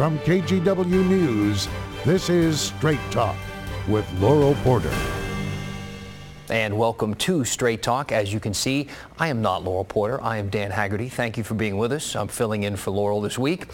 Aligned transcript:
From 0.00 0.18
KGW 0.20 1.10
News, 1.10 1.68
this 2.06 2.30
is 2.30 2.58
Straight 2.58 2.98
Talk 3.10 3.36
with 3.86 4.10
Laurel 4.18 4.54
Porter. 4.62 4.90
And 6.48 6.78
welcome 6.78 7.14
to 7.16 7.44
Straight 7.44 7.82
Talk. 7.82 8.10
As 8.10 8.32
you 8.32 8.40
can 8.40 8.54
see, 8.54 8.88
I 9.18 9.28
am 9.28 9.42
not 9.42 9.62
Laurel 9.62 9.84
Porter. 9.84 10.18
I 10.22 10.38
am 10.38 10.48
Dan 10.48 10.70
Haggerty. 10.70 11.10
Thank 11.10 11.36
you 11.36 11.44
for 11.44 11.52
being 11.52 11.76
with 11.76 11.92
us. 11.92 12.16
I'm 12.16 12.28
filling 12.28 12.62
in 12.62 12.76
for 12.76 12.92
Laurel 12.92 13.20
this 13.20 13.38
week. 13.38 13.66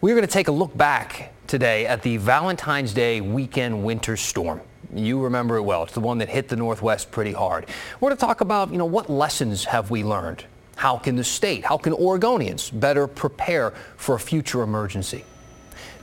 We're 0.00 0.14
going 0.14 0.24
to 0.24 0.32
take 0.32 0.46
a 0.46 0.52
look 0.52 0.76
back 0.76 1.32
today 1.48 1.86
at 1.86 2.02
the 2.02 2.18
Valentine's 2.18 2.94
Day 2.94 3.20
weekend 3.20 3.82
winter 3.82 4.16
storm. 4.16 4.60
You 4.94 5.20
remember 5.24 5.56
it 5.56 5.62
well. 5.62 5.82
It's 5.82 5.94
the 5.94 5.98
one 5.98 6.18
that 6.18 6.28
hit 6.28 6.48
the 6.48 6.54
Northwest 6.54 7.10
pretty 7.10 7.32
hard. 7.32 7.66
We're 7.98 8.10
going 8.10 8.16
to 8.16 8.24
talk 8.24 8.42
about, 8.42 8.70
you 8.70 8.78
know, 8.78 8.86
what 8.86 9.10
lessons 9.10 9.64
have 9.64 9.90
we 9.90 10.04
learned? 10.04 10.44
How 10.76 10.98
can 10.98 11.16
the 11.16 11.24
state, 11.24 11.64
how 11.64 11.78
can 11.78 11.94
Oregonians 11.94 12.70
better 12.78 13.08
prepare 13.08 13.72
for 13.96 14.14
a 14.14 14.20
future 14.20 14.62
emergency? 14.62 15.24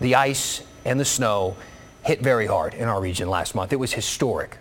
The 0.02 0.16
ice 0.16 0.64
and 0.84 1.00
the 1.00 1.05
snow 1.05 1.55
hit 2.04 2.22
very 2.22 2.48
hard 2.48 2.73
in 2.73 2.88
our 2.88 3.00
region 3.00 3.30
last 3.30 3.54
month. 3.54 3.72
It 3.72 3.76
was 3.76 3.94
historic. 3.94 4.58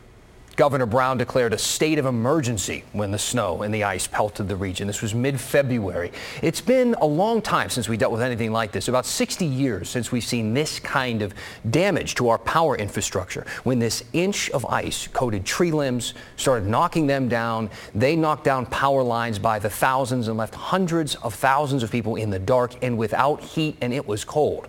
Governor 0.57 0.85
Brown 0.85 1.17
declared 1.17 1.55
a 1.55 1.59
state 1.59 1.99
of 1.99 2.05
emergency 2.05 2.85
when 2.93 3.11
the 3.11 3.19
snow 3.19 3.63
and 3.63 3.73
the 3.73 3.85
ice 3.85 4.07
pelted 4.07 4.49
the 4.49 4.57
region. 4.57 4.87
This 4.87 5.01
was 5.01 5.15
mid-February. 5.15 6.13
It's 6.43 6.61
been 6.61 6.95
a 7.01 7.07
long 7.07 7.41
time 7.41 7.71
since 7.71 7.89
we 7.89 7.97
dealt 7.97 8.13
with 8.13 8.21
anything 8.21 8.53
like 8.53 8.71
this, 8.71 8.89
about 8.89 9.07
60 9.07 9.47
years 9.47 9.89
since 9.89 10.13
we've 10.13 10.23
seen 10.23 10.53
this 10.53 10.79
kind 10.79 11.23
of 11.23 11.33
damage 11.71 12.17
to 12.17 12.29
our 12.29 12.37
power 12.37 12.77
infrastructure. 12.77 13.47
When 13.65 13.79
this 13.79 14.05
inch 14.13 14.51
of 14.51 14.67
ice 14.67 15.07
coated 15.07 15.47
tree 15.47 15.71
limbs, 15.71 16.13
started 16.37 16.69
knocking 16.69 17.07
them 17.07 17.31
down, 17.31 17.71
they 17.95 18.15
knocked 18.15 18.45
down 18.45 18.67
power 18.67 19.03
lines 19.03 19.39
by 19.39 19.59
the 19.59 19.71
thousands 19.71 20.29
and 20.29 20.37
left 20.37 20.55
hundreds 20.55 21.15
of 21.15 21.33
thousands 21.33 21.83
of 21.83 21.91
people 21.91 22.17
in 22.17 22.29
the 22.29 22.39
dark 22.39 22.75
and 22.83 22.99
without 22.99 23.41
heat, 23.41 23.79
and 23.81 23.95
it 23.95 24.07
was 24.07 24.23
cold. 24.23 24.69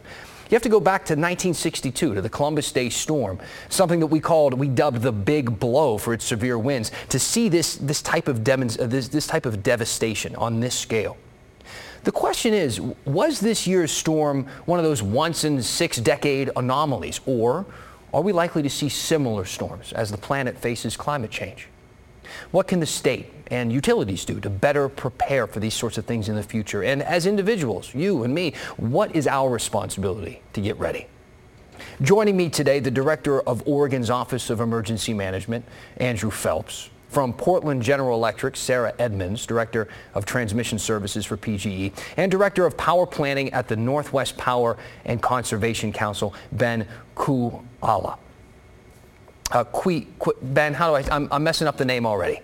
You 0.51 0.55
have 0.55 0.63
to 0.63 0.69
go 0.69 0.81
back 0.81 1.05
to 1.05 1.13
1962 1.13 2.13
to 2.13 2.21
the 2.21 2.27
Columbus 2.27 2.73
Day 2.73 2.89
storm, 2.89 3.39
something 3.69 4.01
that 4.01 4.07
we 4.07 4.19
called, 4.19 4.53
we 4.53 4.67
dubbed 4.67 5.01
the 5.01 5.13
big 5.13 5.57
blow 5.61 5.97
for 5.97 6.13
its 6.13 6.25
severe 6.25 6.59
winds, 6.59 6.91
to 7.07 7.17
see 7.19 7.47
this, 7.47 7.77
this, 7.77 8.01
type, 8.01 8.27
of 8.27 8.45
uh, 8.45 8.85
this, 8.85 9.07
this 9.07 9.27
type 9.27 9.45
of 9.45 9.63
devastation 9.63 10.35
on 10.35 10.59
this 10.59 10.75
scale. 10.75 11.15
The 12.03 12.11
question 12.11 12.53
is, 12.53 12.81
was 13.05 13.39
this 13.39 13.65
year's 13.65 13.93
storm 13.93 14.45
one 14.65 14.77
of 14.77 14.83
those 14.83 15.01
once 15.01 15.45
in 15.45 15.63
six 15.63 15.95
decade 15.95 16.49
anomalies, 16.57 17.21
or 17.25 17.65
are 18.13 18.21
we 18.21 18.33
likely 18.33 18.61
to 18.61 18.69
see 18.69 18.89
similar 18.89 19.45
storms 19.45 19.93
as 19.93 20.11
the 20.11 20.17
planet 20.17 20.57
faces 20.57 20.97
climate 20.97 21.31
change? 21.31 21.69
What 22.51 22.67
can 22.67 22.79
the 22.79 22.85
state 22.85 23.33
and 23.47 23.71
utilities 23.71 24.25
do 24.25 24.39
to 24.39 24.49
better 24.49 24.89
prepare 24.89 25.47
for 25.47 25.59
these 25.59 25.73
sorts 25.73 25.97
of 25.97 26.05
things 26.05 26.29
in 26.29 26.35
the 26.35 26.43
future? 26.43 26.83
And 26.83 27.01
as 27.03 27.25
individuals, 27.25 27.93
you 27.93 28.23
and 28.23 28.33
me, 28.33 28.53
what 28.77 29.15
is 29.15 29.27
our 29.27 29.49
responsibility 29.49 30.41
to 30.53 30.61
get 30.61 30.77
ready? 30.79 31.07
Joining 32.01 32.37
me 32.37 32.49
today, 32.49 32.79
the 32.79 32.91
director 32.91 33.41
of 33.41 33.67
Oregon's 33.67 34.09
Office 34.09 34.49
of 34.49 34.59
Emergency 34.61 35.13
Management, 35.13 35.65
Andrew 35.97 36.31
Phelps. 36.31 36.89
From 37.09 37.33
Portland 37.33 37.81
General 37.81 38.15
Electric, 38.15 38.55
Sarah 38.55 38.93
Edmonds, 38.97 39.45
Director 39.45 39.89
of 40.13 40.25
Transmission 40.25 40.79
Services 40.79 41.25
for 41.25 41.35
PGE, 41.35 41.91
and 42.15 42.31
Director 42.31 42.65
of 42.65 42.77
Power 42.77 43.05
Planning 43.05 43.51
at 43.51 43.67
the 43.67 43.75
Northwest 43.75 44.37
Power 44.37 44.77
and 45.03 45.21
Conservation 45.21 45.91
Council, 45.91 46.33
Ben 46.53 46.87
Kuala. 47.17 48.17
Uh, 49.51 49.63
Qui, 49.65 50.07
Qui, 50.17 50.33
ben, 50.41 50.73
how 50.73 50.89
do 50.89 50.95
I, 50.95 51.15
I'm, 51.15 51.27
I'm 51.31 51.43
messing 51.43 51.67
up 51.67 51.77
the 51.77 51.85
name 51.85 52.05
already. 52.05 52.39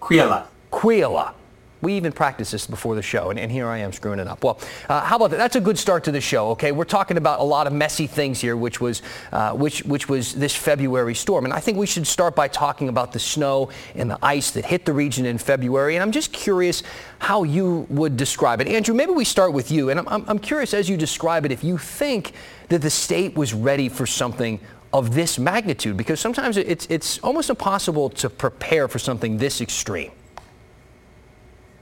Quiela. 0.00 0.46
Quiela. 0.70 1.34
We 1.82 1.92
even 1.92 2.10
practiced 2.10 2.52
this 2.52 2.66
before 2.66 2.94
the 2.94 3.02
show, 3.02 3.28
and, 3.28 3.38
and 3.38 3.52
here 3.52 3.68
I 3.68 3.78
am 3.78 3.92
screwing 3.92 4.18
it 4.18 4.26
up. 4.26 4.42
Well, 4.42 4.58
uh, 4.88 5.02
how 5.02 5.16
about 5.16 5.30
that? 5.30 5.36
That's 5.36 5.56
a 5.56 5.60
good 5.60 5.78
start 5.78 6.04
to 6.04 6.10
the 6.10 6.22
show. 6.22 6.48
Okay, 6.50 6.72
we're 6.72 6.84
talking 6.84 7.18
about 7.18 7.38
a 7.40 7.42
lot 7.42 7.66
of 7.66 7.72
messy 7.74 8.06
things 8.06 8.40
here, 8.40 8.56
which 8.56 8.80
was 8.80 9.02
uh, 9.30 9.52
which 9.52 9.84
which 9.84 10.08
was 10.08 10.34
this 10.34 10.54
February 10.54 11.14
storm, 11.14 11.44
and 11.44 11.52
I 11.52 11.60
think 11.60 11.76
we 11.76 11.86
should 11.86 12.06
start 12.06 12.34
by 12.34 12.48
talking 12.48 12.88
about 12.88 13.12
the 13.12 13.18
snow 13.18 13.68
and 13.94 14.10
the 14.10 14.18
ice 14.22 14.52
that 14.52 14.64
hit 14.64 14.86
the 14.86 14.94
region 14.94 15.26
in 15.26 15.36
February. 15.36 15.96
And 15.96 16.02
I'm 16.02 16.12
just 16.12 16.32
curious 16.32 16.82
how 17.18 17.42
you 17.42 17.86
would 17.90 18.16
describe 18.16 18.62
it, 18.62 18.68
Andrew. 18.68 18.94
Maybe 18.94 19.12
we 19.12 19.26
start 19.26 19.52
with 19.52 19.70
you, 19.70 19.90
and 19.90 20.00
I'm, 20.00 20.24
I'm 20.26 20.38
curious 20.38 20.72
as 20.72 20.88
you 20.88 20.96
describe 20.96 21.44
it 21.44 21.52
if 21.52 21.62
you 21.62 21.76
think 21.76 22.32
that 22.68 22.80
the 22.80 22.90
state 22.90 23.36
was 23.36 23.52
ready 23.52 23.88
for 23.90 24.06
something 24.06 24.60
of 24.92 25.14
this 25.14 25.38
magnitude 25.38 25.96
because 25.96 26.20
sometimes 26.20 26.56
it's, 26.56 26.86
it's 26.88 27.18
almost 27.18 27.50
impossible 27.50 28.08
to 28.10 28.30
prepare 28.30 28.88
for 28.88 28.98
something 28.98 29.38
this 29.38 29.60
extreme. 29.60 30.12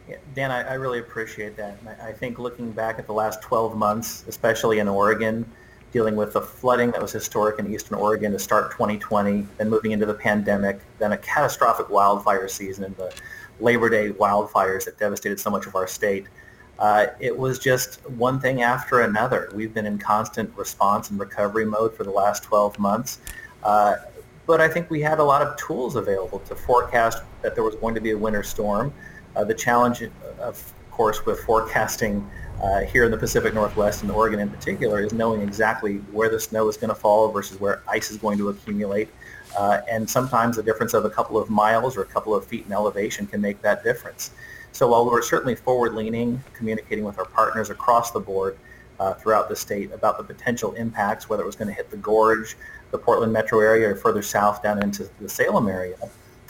Yeah, 0.08 0.16
Dan, 0.34 0.50
I, 0.50 0.62
I, 0.62 0.74
really 0.74 0.98
appreciate 0.98 1.56
that. 1.56 1.78
I, 1.86 2.08
I 2.08 2.12
think 2.12 2.38
looking 2.38 2.72
back 2.72 2.98
at 2.98 3.06
the 3.06 3.12
last 3.12 3.40
12 3.42 3.76
months, 3.76 4.24
especially 4.28 4.78
in 4.78 4.88
Oregon, 4.88 5.50
dealing 5.92 6.16
with 6.16 6.32
the 6.32 6.40
flooding 6.40 6.90
that 6.90 7.00
was 7.00 7.12
historic 7.12 7.58
in 7.60 7.72
eastern 7.72 7.96
Oregon 7.96 8.32
to 8.32 8.38
start 8.38 8.72
2020, 8.72 9.46
then 9.58 9.70
moving 9.70 9.92
into 9.92 10.04
the 10.04 10.14
pandemic, 10.14 10.80
then 10.98 11.12
a 11.12 11.16
catastrophic 11.16 11.88
wildfire 11.88 12.48
season 12.48 12.84
and 12.84 12.96
the 12.96 13.14
Labor 13.60 13.88
Day 13.88 14.10
wildfires 14.10 14.84
that 14.86 14.98
devastated 14.98 15.38
so 15.38 15.50
much 15.50 15.66
of 15.66 15.76
our 15.76 15.86
state. 15.86 16.26
Uh, 16.78 17.06
it 17.20 17.36
was 17.36 17.58
just 17.58 18.08
one 18.10 18.40
thing 18.40 18.62
after 18.62 19.00
another. 19.00 19.50
We've 19.54 19.72
been 19.72 19.86
in 19.86 19.98
constant 19.98 20.52
response 20.56 21.10
and 21.10 21.18
recovery 21.18 21.64
mode 21.64 21.94
for 21.94 22.04
the 22.04 22.10
last 22.10 22.42
12 22.42 22.78
months. 22.78 23.20
Uh, 23.62 23.96
but 24.46 24.60
I 24.60 24.68
think 24.68 24.90
we 24.90 25.00
had 25.00 25.20
a 25.20 25.24
lot 25.24 25.42
of 25.42 25.56
tools 25.56 25.96
available 25.96 26.40
to 26.40 26.54
forecast 26.54 27.22
that 27.42 27.54
there 27.54 27.64
was 27.64 27.76
going 27.76 27.94
to 27.94 28.00
be 28.00 28.10
a 28.10 28.18
winter 28.18 28.42
storm. 28.42 28.92
Uh, 29.36 29.44
the 29.44 29.54
challenge, 29.54 30.02
of 30.38 30.72
course, 30.90 31.24
with 31.24 31.40
forecasting 31.40 32.28
uh, 32.62 32.80
here 32.80 33.04
in 33.04 33.10
the 33.10 33.16
Pacific 33.16 33.54
Northwest 33.54 34.02
and 34.02 34.10
Oregon 34.10 34.40
in 34.40 34.50
particular 34.50 35.02
is 35.02 35.12
knowing 35.12 35.40
exactly 35.40 35.96
where 36.12 36.28
the 36.28 36.38
snow 36.38 36.68
is 36.68 36.76
going 36.76 36.90
to 36.90 36.94
fall 36.94 37.30
versus 37.32 37.58
where 37.60 37.82
ice 37.88 38.10
is 38.10 38.16
going 38.16 38.38
to 38.38 38.48
accumulate. 38.48 39.08
Uh, 39.58 39.80
and 39.90 40.08
sometimes 40.08 40.56
the 40.56 40.62
difference 40.62 40.94
of 40.94 41.04
a 41.04 41.10
couple 41.10 41.38
of 41.38 41.50
miles 41.50 41.96
or 41.96 42.02
a 42.02 42.06
couple 42.06 42.34
of 42.34 42.44
feet 42.44 42.66
in 42.66 42.72
elevation 42.72 43.26
can 43.26 43.40
make 43.40 43.60
that 43.62 43.82
difference. 43.82 44.30
So 44.74 44.88
while 44.88 45.08
we're 45.08 45.22
certainly 45.22 45.54
forward-leaning, 45.54 46.42
communicating 46.52 47.04
with 47.04 47.16
our 47.20 47.24
partners 47.24 47.70
across 47.70 48.10
the 48.10 48.18
board 48.18 48.58
uh, 48.98 49.14
throughout 49.14 49.48
the 49.48 49.54
state 49.54 49.92
about 49.92 50.18
the 50.18 50.24
potential 50.24 50.72
impacts, 50.72 51.28
whether 51.28 51.44
it 51.44 51.46
was 51.46 51.54
going 51.54 51.68
to 51.68 51.74
hit 51.74 51.92
the 51.92 51.96
gorge, 51.96 52.56
the 52.90 52.98
Portland 52.98 53.32
metro 53.32 53.60
area, 53.60 53.88
or 53.88 53.94
further 53.94 54.20
south 54.20 54.64
down 54.64 54.82
into 54.82 55.08
the 55.20 55.28
Salem 55.28 55.68
area, 55.68 55.96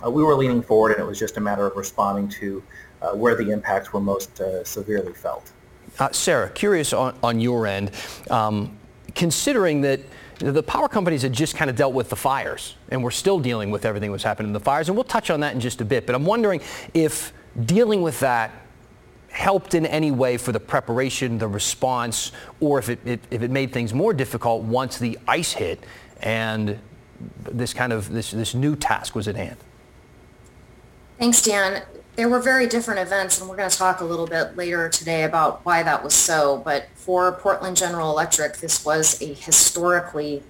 uh, 0.02 0.10
we 0.10 0.24
were 0.24 0.34
leaning 0.34 0.62
forward, 0.62 0.92
and 0.92 1.00
it 1.00 1.06
was 1.06 1.18
just 1.18 1.36
a 1.36 1.40
matter 1.40 1.66
of 1.66 1.76
responding 1.76 2.26
to 2.28 2.62
uh, 3.02 3.10
where 3.10 3.34
the 3.36 3.50
impacts 3.50 3.92
were 3.92 4.00
most 4.00 4.40
uh, 4.40 4.64
severely 4.64 5.12
felt. 5.12 5.52
Uh, 5.98 6.10
Sarah, 6.10 6.48
curious 6.48 6.94
on, 6.94 7.14
on 7.22 7.40
your 7.40 7.66
end, 7.66 7.90
um, 8.30 8.74
considering 9.14 9.82
that 9.82 10.00
the 10.38 10.62
power 10.62 10.88
companies 10.88 11.20
had 11.20 11.34
just 11.34 11.56
kind 11.56 11.68
of 11.68 11.76
dealt 11.76 11.92
with 11.92 12.08
the 12.08 12.16
fires, 12.16 12.76
and 12.88 13.04
we're 13.04 13.10
still 13.10 13.38
dealing 13.38 13.70
with 13.70 13.84
everything 13.84 14.10
that's 14.12 14.24
happened 14.24 14.46
in 14.46 14.54
the 14.54 14.60
fires, 14.60 14.88
and 14.88 14.96
we'll 14.96 15.04
touch 15.04 15.28
on 15.28 15.40
that 15.40 15.52
in 15.52 15.60
just 15.60 15.82
a 15.82 15.84
bit. 15.84 16.06
But 16.06 16.14
I'm 16.14 16.24
wondering 16.24 16.62
if 16.94 17.34
dealing 17.64 18.02
with 18.02 18.20
that 18.20 18.50
helped 19.30 19.74
in 19.74 19.84
any 19.86 20.12
way 20.12 20.36
for 20.36 20.52
the 20.52 20.60
preparation, 20.60 21.38
the 21.38 21.48
response, 21.48 22.30
or 22.60 22.78
if 22.78 22.88
it, 22.88 23.00
it, 23.04 23.20
if 23.30 23.42
it 23.42 23.50
made 23.50 23.72
things 23.72 23.92
more 23.92 24.14
difficult 24.14 24.62
once 24.62 24.98
the 24.98 25.18
ice 25.26 25.52
hit 25.52 25.82
and 26.20 26.78
this 27.50 27.74
kind 27.74 27.92
of 27.92 28.10
this, 28.10 28.30
this 28.30 28.54
new 28.54 28.76
task 28.76 29.14
was 29.14 29.26
at 29.26 29.34
hand? 29.34 29.56
Thanks, 31.18 31.42
Dan. 31.42 31.82
There 32.16 32.28
were 32.28 32.38
very 32.38 32.68
different 32.68 33.00
events, 33.00 33.40
and 33.40 33.50
we're 33.50 33.56
going 33.56 33.70
to 33.70 33.76
talk 33.76 34.00
a 34.00 34.04
little 34.04 34.26
bit 34.26 34.56
later 34.56 34.88
today 34.88 35.24
about 35.24 35.64
why 35.64 35.82
that 35.82 36.04
was 36.04 36.14
so. 36.14 36.58
But 36.64 36.86
for 36.94 37.32
Portland 37.32 37.76
General 37.76 38.10
Electric, 38.10 38.58
this 38.58 38.84
was 38.84 39.20
a 39.20 39.34
historically 39.34 40.44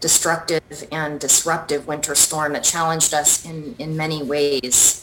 destructive 0.00 0.62
and 0.92 1.18
disruptive 1.18 1.86
winter 1.86 2.14
storm 2.14 2.52
that 2.52 2.64
challenged 2.64 3.14
us 3.14 3.46
in, 3.46 3.74
in 3.78 3.96
many 3.96 4.22
ways. 4.22 4.95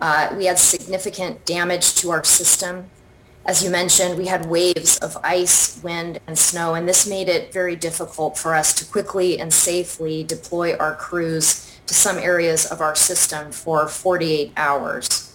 Uh, 0.00 0.34
we 0.36 0.46
had 0.46 0.58
significant 0.58 1.44
damage 1.44 1.94
to 1.96 2.10
our 2.10 2.22
system. 2.22 2.88
As 3.44 3.64
you 3.64 3.70
mentioned, 3.70 4.18
we 4.18 4.26
had 4.26 4.46
waves 4.46 4.98
of 4.98 5.16
ice, 5.24 5.82
wind, 5.82 6.20
and 6.26 6.38
snow, 6.38 6.74
and 6.74 6.88
this 6.88 7.08
made 7.08 7.28
it 7.28 7.52
very 7.52 7.74
difficult 7.74 8.36
for 8.36 8.54
us 8.54 8.74
to 8.74 8.84
quickly 8.84 9.40
and 9.40 9.52
safely 9.52 10.22
deploy 10.22 10.76
our 10.76 10.94
crews 10.94 11.64
to 11.86 11.94
some 11.94 12.18
areas 12.18 12.66
of 12.66 12.80
our 12.80 12.94
system 12.94 13.50
for 13.50 13.88
48 13.88 14.52
hours. 14.56 15.34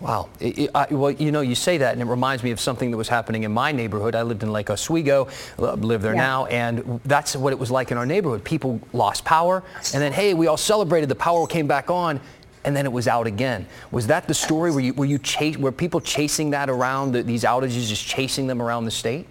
Wow. 0.00 0.28
It, 0.40 0.58
it, 0.58 0.70
I, 0.74 0.86
well, 0.90 1.12
you 1.12 1.32
know, 1.32 1.40
you 1.40 1.54
say 1.54 1.78
that, 1.78 1.92
and 1.92 2.02
it 2.02 2.06
reminds 2.06 2.42
me 2.42 2.50
of 2.50 2.60
something 2.60 2.90
that 2.90 2.96
was 2.96 3.08
happening 3.08 3.44
in 3.44 3.52
my 3.52 3.72
neighborhood. 3.72 4.14
I 4.14 4.22
lived 4.22 4.42
in 4.42 4.52
Lake 4.52 4.68
Oswego, 4.68 5.28
uh, 5.58 5.72
live 5.74 6.02
there 6.02 6.14
yeah. 6.14 6.20
now, 6.20 6.44
and 6.46 7.00
that's 7.04 7.36
what 7.36 7.52
it 7.52 7.58
was 7.58 7.70
like 7.70 7.90
in 7.90 7.96
our 7.96 8.04
neighborhood. 8.04 8.44
People 8.44 8.80
lost 8.92 9.24
power, 9.24 9.62
and 9.94 10.02
then, 10.02 10.12
hey, 10.12 10.34
we 10.34 10.46
all 10.46 10.58
celebrated. 10.58 11.08
The 11.08 11.14
power 11.14 11.46
came 11.46 11.66
back 11.66 11.90
on, 11.90 12.20
and 12.64 12.76
then 12.76 12.86
it 12.86 12.92
was 12.92 13.06
out 13.06 13.26
again. 13.26 13.66
Was 13.90 14.06
that 14.06 14.26
the 14.26 14.34
story? 14.34 14.70
Were 14.70 14.80
you, 14.80 14.94
were 14.94 15.04
you 15.04 15.18
chase, 15.18 15.56
were 15.56 15.72
people 15.72 16.00
chasing 16.00 16.50
that 16.50 16.70
around, 16.70 17.12
the, 17.12 17.22
these 17.22 17.44
outages, 17.44 17.88
just 17.88 18.06
chasing 18.06 18.46
them 18.46 18.60
around 18.60 18.84
the 18.84 18.90
state? 18.90 19.26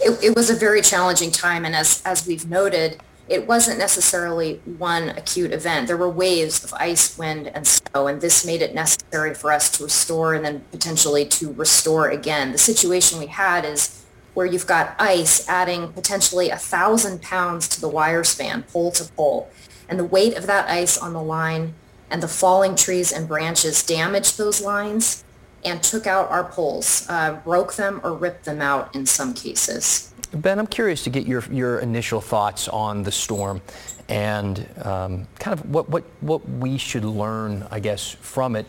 It, 0.00 0.22
it 0.22 0.36
was 0.36 0.50
a 0.50 0.54
very 0.54 0.82
challenging 0.82 1.30
time, 1.30 1.64
and 1.64 1.74
as, 1.74 2.02
as 2.04 2.26
we've 2.26 2.48
noted, 2.48 3.00
it 3.28 3.46
wasn't 3.46 3.78
necessarily 3.78 4.60
one 4.78 5.08
acute 5.10 5.52
event. 5.52 5.88
There 5.88 5.96
were 5.96 6.08
waves 6.08 6.62
of 6.62 6.72
ice, 6.74 7.18
wind, 7.18 7.48
and 7.48 7.66
snow, 7.66 8.06
and 8.06 8.20
this 8.20 8.46
made 8.46 8.62
it 8.62 8.74
necessary 8.74 9.34
for 9.34 9.50
us 9.50 9.68
to 9.72 9.84
restore 9.84 10.34
and 10.34 10.44
then 10.44 10.64
potentially 10.70 11.24
to 11.24 11.52
restore 11.54 12.08
again. 12.08 12.52
The 12.52 12.58
situation 12.58 13.18
we 13.18 13.26
had 13.26 13.64
is 13.64 14.04
where 14.34 14.46
you've 14.46 14.66
got 14.66 14.94
ice 14.98 15.48
adding 15.48 15.92
potentially 15.92 16.50
a 16.50 16.56
thousand 16.56 17.22
pounds 17.22 17.68
to 17.70 17.80
the 17.80 17.88
wire 17.88 18.22
span, 18.22 18.62
pole 18.62 18.92
to 18.92 19.04
pole, 19.14 19.50
and 19.88 19.98
the 19.98 20.04
weight 20.04 20.36
of 20.36 20.46
that 20.46 20.68
ice 20.68 20.96
on 20.96 21.12
the 21.12 21.22
line 21.22 21.74
and 22.10 22.22
the 22.22 22.28
falling 22.28 22.76
trees 22.76 23.12
and 23.12 23.26
branches 23.26 23.82
damaged 23.82 24.38
those 24.38 24.60
lines 24.60 25.24
and 25.64 25.82
took 25.82 26.06
out 26.06 26.30
our 26.30 26.44
poles, 26.44 27.06
uh, 27.08 27.34
broke 27.44 27.74
them 27.74 28.00
or 28.04 28.14
ripped 28.14 28.44
them 28.44 28.60
out 28.60 28.94
in 28.94 29.04
some 29.04 29.34
cases. 29.34 30.12
Ben, 30.32 30.58
I'm 30.58 30.66
curious 30.66 31.02
to 31.04 31.10
get 31.10 31.26
your, 31.26 31.42
your 31.50 31.78
initial 31.80 32.20
thoughts 32.20 32.68
on 32.68 33.02
the 33.02 33.12
storm 33.12 33.60
and 34.08 34.66
um, 34.82 35.26
kind 35.38 35.58
of 35.58 35.68
what, 35.68 35.88
what, 35.88 36.04
what 36.20 36.48
we 36.48 36.78
should 36.78 37.04
learn, 37.04 37.66
I 37.70 37.80
guess, 37.80 38.12
from 38.12 38.54
it 38.54 38.66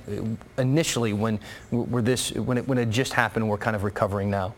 initially 0.57 1.13
when, 1.13 1.39
we're 1.71 2.01
this, 2.01 2.31
when, 2.31 2.57
it, 2.57 2.67
when 2.67 2.77
it 2.77 2.89
just 2.89 3.13
happened, 3.13 3.47
we're 3.47 3.57
kind 3.57 3.75
of 3.75 3.83
recovering 3.83 4.29
now. 4.29 4.55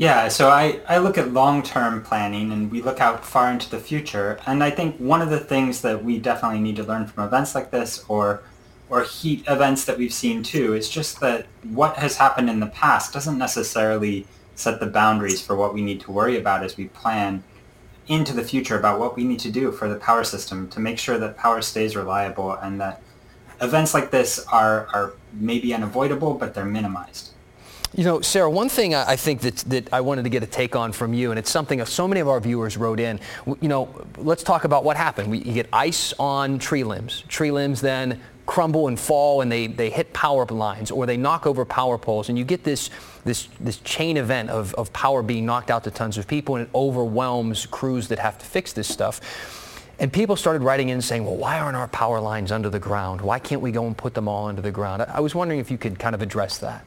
Yeah, 0.00 0.28
so 0.28 0.48
I, 0.48 0.80
I 0.88 0.96
look 0.96 1.18
at 1.18 1.34
long-term 1.34 2.04
planning 2.04 2.52
and 2.52 2.70
we 2.70 2.80
look 2.80 3.02
out 3.02 3.22
far 3.22 3.52
into 3.52 3.68
the 3.68 3.78
future. 3.78 4.40
And 4.46 4.64
I 4.64 4.70
think 4.70 4.96
one 4.96 5.20
of 5.20 5.28
the 5.28 5.38
things 5.38 5.82
that 5.82 6.02
we 6.02 6.18
definitely 6.18 6.60
need 6.60 6.76
to 6.76 6.84
learn 6.84 7.06
from 7.06 7.22
events 7.26 7.54
like 7.54 7.70
this 7.70 8.02
or 8.08 8.42
or 8.88 9.04
heat 9.04 9.44
events 9.46 9.84
that 9.84 9.98
we've 9.98 10.14
seen 10.14 10.42
too 10.42 10.72
is 10.72 10.88
just 10.88 11.20
that 11.20 11.44
what 11.64 11.96
has 11.98 12.16
happened 12.16 12.48
in 12.48 12.60
the 12.60 12.66
past 12.68 13.12
doesn't 13.12 13.36
necessarily 13.36 14.26
set 14.54 14.80
the 14.80 14.86
boundaries 14.86 15.42
for 15.42 15.54
what 15.54 15.74
we 15.74 15.82
need 15.82 16.00
to 16.00 16.10
worry 16.10 16.38
about 16.38 16.64
as 16.64 16.78
we 16.78 16.86
plan 16.88 17.44
into 18.06 18.32
the 18.32 18.42
future 18.42 18.78
about 18.78 18.98
what 18.98 19.16
we 19.16 19.24
need 19.24 19.40
to 19.40 19.50
do 19.50 19.70
for 19.70 19.86
the 19.86 19.96
power 19.96 20.24
system 20.24 20.66
to 20.70 20.80
make 20.80 20.98
sure 20.98 21.18
that 21.18 21.36
power 21.36 21.60
stays 21.60 21.94
reliable 21.94 22.52
and 22.52 22.80
that 22.80 23.02
events 23.60 23.92
like 23.92 24.10
this 24.10 24.46
are, 24.50 24.88
are 24.94 25.12
maybe 25.34 25.74
unavoidable, 25.74 26.32
but 26.32 26.54
they're 26.54 26.64
minimized. 26.64 27.32
You 27.92 28.04
know, 28.04 28.20
Sarah, 28.20 28.48
one 28.48 28.68
thing 28.68 28.94
I 28.94 29.16
think 29.16 29.40
that, 29.40 29.56
that 29.56 29.92
I 29.92 30.00
wanted 30.00 30.22
to 30.22 30.28
get 30.30 30.44
a 30.44 30.46
take 30.46 30.76
on 30.76 30.92
from 30.92 31.12
you, 31.12 31.30
and 31.30 31.38
it's 31.38 31.50
something 31.50 31.84
so 31.86 32.06
many 32.06 32.20
of 32.20 32.28
our 32.28 32.38
viewers 32.38 32.76
wrote 32.76 33.00
in, 33.00 33.18
you 33.60 33.68
know, 33.68 33.88
let's 34.16 34.44
talk 34.44 34.62
about 34.62 34.84
what 34.84 34.96
happened. 34.96 35.28
We, 35.28 35.38
you 35.38 35.52
get 35.52 35.68
ice 35.72 36.14
on 36.18 36.60
tree 36.60 36.84
limbs. 36.84 37.24
Tree 37.26 37.50
limbs 37.50 37.80
then 37.80 38.20
crumble 38.46 38.88
and 38.88 38.98
fall 38.98 39.42
and 39.42 39.50
they, 39.50 39.68
they 39.68 39.90
hit 39.90 40.12
power 40.12 40.44
lines 40.46 40.90
or 40.90 41.06
they 41.06 41.16
knock 41.16 41.46
over 41.46 41.64
power 41.64 41.96
poles 41.96 42.28
and 42.28 42.36
you 42.36 42.44
get 42.44 42.64
this, 42.64 42.90
this, 43.24 43.48
this 43.60 43.78
chain 43.78 44.16
event 44.16 44.50
of, 44.50 44.74
of 44.74 44.92
power 44.92 45.22
being 45.22 45.46
knocked 45.46 45.70
out 45.70 45.84
to 45.84 45.90
tons 45.90 46.18
of 46.18 46.26
people 46.26 46.56
and 46.56 46.66
it 46.66 46.70
overwhelms 46.74 47.66
crews 47.66 48.08
that 48.08 48.18
have 48.18 48.36
to 48.38 48.44
fix 48.44 48.72
this 48.72 48.88
stuff. 48.88 49.20
And 50.00 50.12
people 50.12 50.34
started 50.34 50.62
writing 50.62 50.88
in 50.88 51.00
saying, 51.00 51.24
well, 51.24 51.36
why 51.36 51.60
aren't 51.60 51.76
our 51.76 51.86
power 51.88 52.20
lines 52.20 52.50
under 52.50 52.68
the 52.68 52.80
ground? 52.80 53.20
Why 53.20 53.38
can't 53.38 53.60
we 53.60 53.70
go 53.70 53.86
and 53.86 53.96
put 53.96 54.14
them 54.14 54.26
all 54.26 54.48
under 54.48 54.62
the 54.62 54.72
ground? 54.72 55.02
I 55.02 55.20
was 55.20 55.34
wondering 55.34 55.60
if 55.60 55.70
you 55.70 55.78
could 55.78 55.98
kind 55.98 56.14
of 56.14 56.22
address 56.22 56.58
that. 56.58 56.84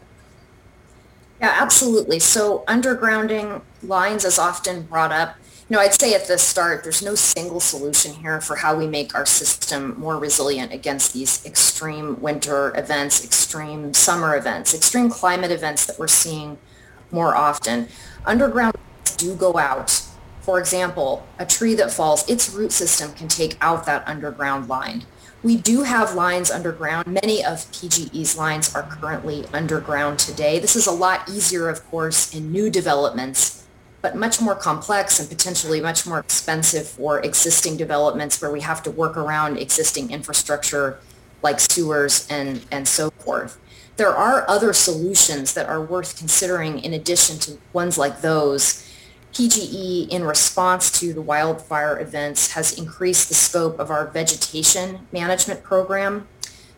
Yeah, 1.44 1.58
absolutely. 1.60 2.20
So 2.20 2.64
undergrounding 2.70 3.64
lines 3.84 4.24
is 4.24 4.40
often 4.40 4.84
brought 4.84 5.12
up 5.12 5.36
You 5.70 5.76
know, 5.76 5.82
I'd 5.82 5.94
say 6.00 6.14
at 6.14 6.28
the 6.28 6.38
start, 6.38 6.84
there's 6.84 7.02
no 7.02 7.16
single 7.16 7.60
solution 7.60 8.14
here 8.14 8.40
for 8.40 8.56
how 8.56 8.76
we 8.76 8.88
make 8.88 9.16
our 9.16 9.26
system 9.26 10.00
more 10.00 10.18
resilient 10.18 10.72
against 10.72 11.14
these 11.14 11.46
extreme 11.46 12.22
winter 12.22 12.72
events, 12.78 13.24
extreme 13.26 13.94
summer 13.94 14.38
events, 14.38 14.74
extreme 14.74 15.10
climate 15.10 15.52
events 15.52 15.86
that 15.86 15.98
we're 16.00 16.08
seeing 16.08 16.58
more 17.12 17.36
often. 17.36 17.88
Underground 18.26 18.76
do 19.18 19.36
go 19.36 19.58
out. 19.58 20.02
For 20.42 20.60
example, 20.60 21.26
a 21.40 21.46
tree 21.46 21.76
that 21.76 21.92
falls, 21.92 22.30
its 22.30 22.50
root 22.50 22.72
system 22.72 23.14
can 23.14 23.28
take 23.28 23.58
out 23.60 23.86
that 23.86 24.08
underground 24.08 24.70
line. 24.70 25.06
We 25.44 25.58
do 25.58 25.84
have 25.84 26.16
lines 26.16 26.50
underground. 26.50 27.06
Many 27.06 27.44
of 27.44 27.70
PGE's 27.72 28.38
lines 28.38 28.74
are 28.74 28.84
currently 28.84 29.46
underground 29.54 30.20
today. 30.20 30.58
This 30.58 30.76
is 30.78 30.88
a 30.88 30.92
lot 30.92 31.28
easier, 31.30 31.68
of 31.68 31.86
course, 31.92 32.34
in 32.34 32.52
new 32.52 32.70
developments 32.70 33.64
but 34.04 34.18
much 34.18 34.42
more 34.42 34.54
complex 34.54 35.18
and 35.18 35.30
potentially 35.30 35.80
much 35.80 36.06
more 36.06 36.20
expensive 36.20 36.86
for 36.86 37.22
existing 37.22 37.78
developments 37.78 38.42
where 38.42 38.52
we 38.52 38.60
have 38.60 38.84
to 38.84 38.92
work 38.92 39.16
around 39.16 39.58
existing 39.58 40.12
infrastructure 40.12 41.00
like 41.42 41.58
sewers 41.58 42.28
and, 42.30 42.66
and 42.70 42.86
so 42.86 43.10
forth. 43.12 43.58
There 43.96 44.14
are 44.14 44.44
other 44.50 44.74
solutions 44.74 45.54
that 45.54 45.68
are 45.68 45.82
worth 45.82 46.18
considering 46.18 46.80
in 46.80 46.94
addition 46.94 47.40
to 47.40 47.58
ones 47.72 47.98
like 47.98 48.20
those. 48.20 48.83
PGE, 49.34 50.08
in 50.10 50.24
response 50.24 50.92
to 51.00 51.12
the 51.12 51.22
wildfire 51.22 52.00
events, 52.00 52.52
has 52.52 52.78
increased 52.78 53.30
the 53.30 53.34
scope 53.34 53.80
of 53.80 53.90
our 53.90 54.08
vegetation 54.08 55.08
management 55.12 55.64
program. 55.64 56.28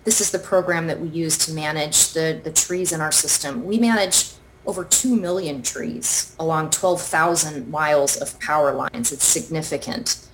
This 0.06 0.22
is 0.22 0.32
the 0.32 0.40
program 0.40 0.88
that 0.88 1.02
we 1.02 1.10
use 1.10 1.38
to 1.40 1.54
manage 1.54 2.14
the, 2.14 2.40
the 2.42 2.52
trees 2.52 2.94
in 2.94 3.02
our 3.02 3.12
system. 3.12 3.66
We 3.66 3.78
manage 3.78 4.32
over 4.66 4.86
2 4.86 5.16
million 5.16 5.64
trees 5.64 6.34
along 6.40 6.70
12,000 6.70 7.70
miles 7.70 8.16
of 8.16 8.40
power 8.40 8.72
lines. 8.72 9.12
It's 9.12 9.26
significant. 9.26 10.26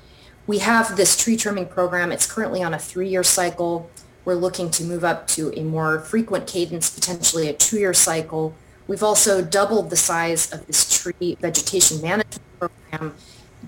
We 0.45 0.59
have 0.59 0.97
this 0.97 1.21
tree 1.21 1.37
trimming 1.37 1.67
program. 1.67 2.11
It's 2.11 2.31
currently 2.31 2.61
on 2.61 2.73
a 2.73 2.79
three-year 2.79 3.23
cycle. 3.23 3.89
We're 4.25 4.35
looking 4.35 4.69
to 4.71 4.83
move 4.83 5.03
up 5.03 5.27
to 5.29 5.51
a 5.57 5.63
more 5.63 5.99
frequent 5.99 6.45
cadence, 6.45 6.89
potentially 6.89 7.49
a 7.49 7.53
two-year 7.53 7.93
cycle. 7.93 8.53
We've 8.91 9.03
also 9.03 9.41
doubled 9.41 9.89
the 9.89 9.95
size 9.95 10.51
of 10.51 10.67
this 10.67 11.01
tree 11.01 11.37
vegetation 11.39 12.01
management 12.01 12.41
program, 12.59 13.15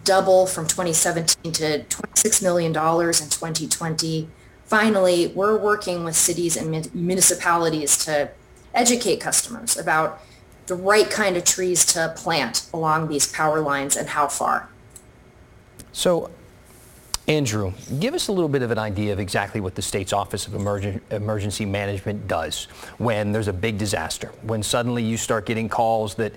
double 0.03 0.45
from 0.47 0.67
2017 0.67 1.53
to 1.53 1.85
$26 1.85 2.43
million 2.43 2.71
in 2.71 2.73
2020. 2.73 4.27
Finally, 4.65 5.27
we're 5.27 5.57
working 5.57 6.03
with 6.03 6.17
cities 6.17 6.57
and 6.57 6.93
municipalities 6.93 7.95
to 8.03 8.31
educate 8.73 9.21
customers 9.21 9.77
about 9.77 10.21
the 10.65 10.75
right 10.75 11.09
kind 11.09 11.37
of 11.37 11.45
trees 11.45 11.85
to 11.85 12.13
plant 12.17 12.69
along 12.73 13.07
these 13.07 13.25
power 13.25 13.61
lines 13.61 13.95
and 13.95 14.09
how 14.09 14.27
far. 14.27 14.67
So 15.93 16.31
Andrew, 17.27 17.71
give 18.01 18.13
us 18.13 18.27
a 18.27 18.33
little 18.33 18.49
bit 18.49 18.63
of 18.63 18.71
an 18.71 18.77
idea 18.77 19.13
of 19.13 19.19
exactly 19.19 19.61
what 19.61 19.75
the 19.75 19.81
state's 19.81 20.11
Office 20.11 20.45
of 20.45 20.55
Emergency 20.55 21.65
Management 21.65 22.27
does 22.27 22.65
when 22.97 23.31
there's 23.31 23.47
a 23.47 23.53
big 23.53 23.77
disaster, 23.77 24.27
when 24.41 24.61
suddenly 24.61 25.01
you 25.01 25.15
start 25.15 25.45
getting 25.45 25.69
calls 25.69 26.15
that 26.15 26.33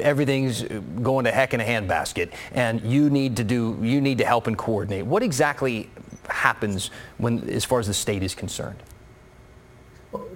everything's 0.00 0.62
going 1.02 1.24
to 1.24 1.32
heck 1.32 1.52
in 1.52 1.60
a 1.60 1.64
handbasket 1.64 2.30
and 2.52 2.80
you 2.82 3.10
need 3.10 3.36
to 3.38 3.44
do, 3.44 3.76
you 3.82 4.00
need 4.00 4.18
to 4.18 4.24
help 4.24 4.46
and 4.46 4.56
coordinate. 4.56 5.04
What 5.04 5.24
exactly 5.24 5.90
happens 6.28 6.92
when, 7.18 7.48
as 7.48 7.64
far 7.64 7.80
as 7.80 7.88
the 7.88 7.94
state 7.94 8.22
is 8.22 8.36
concerned? 8.36 8.78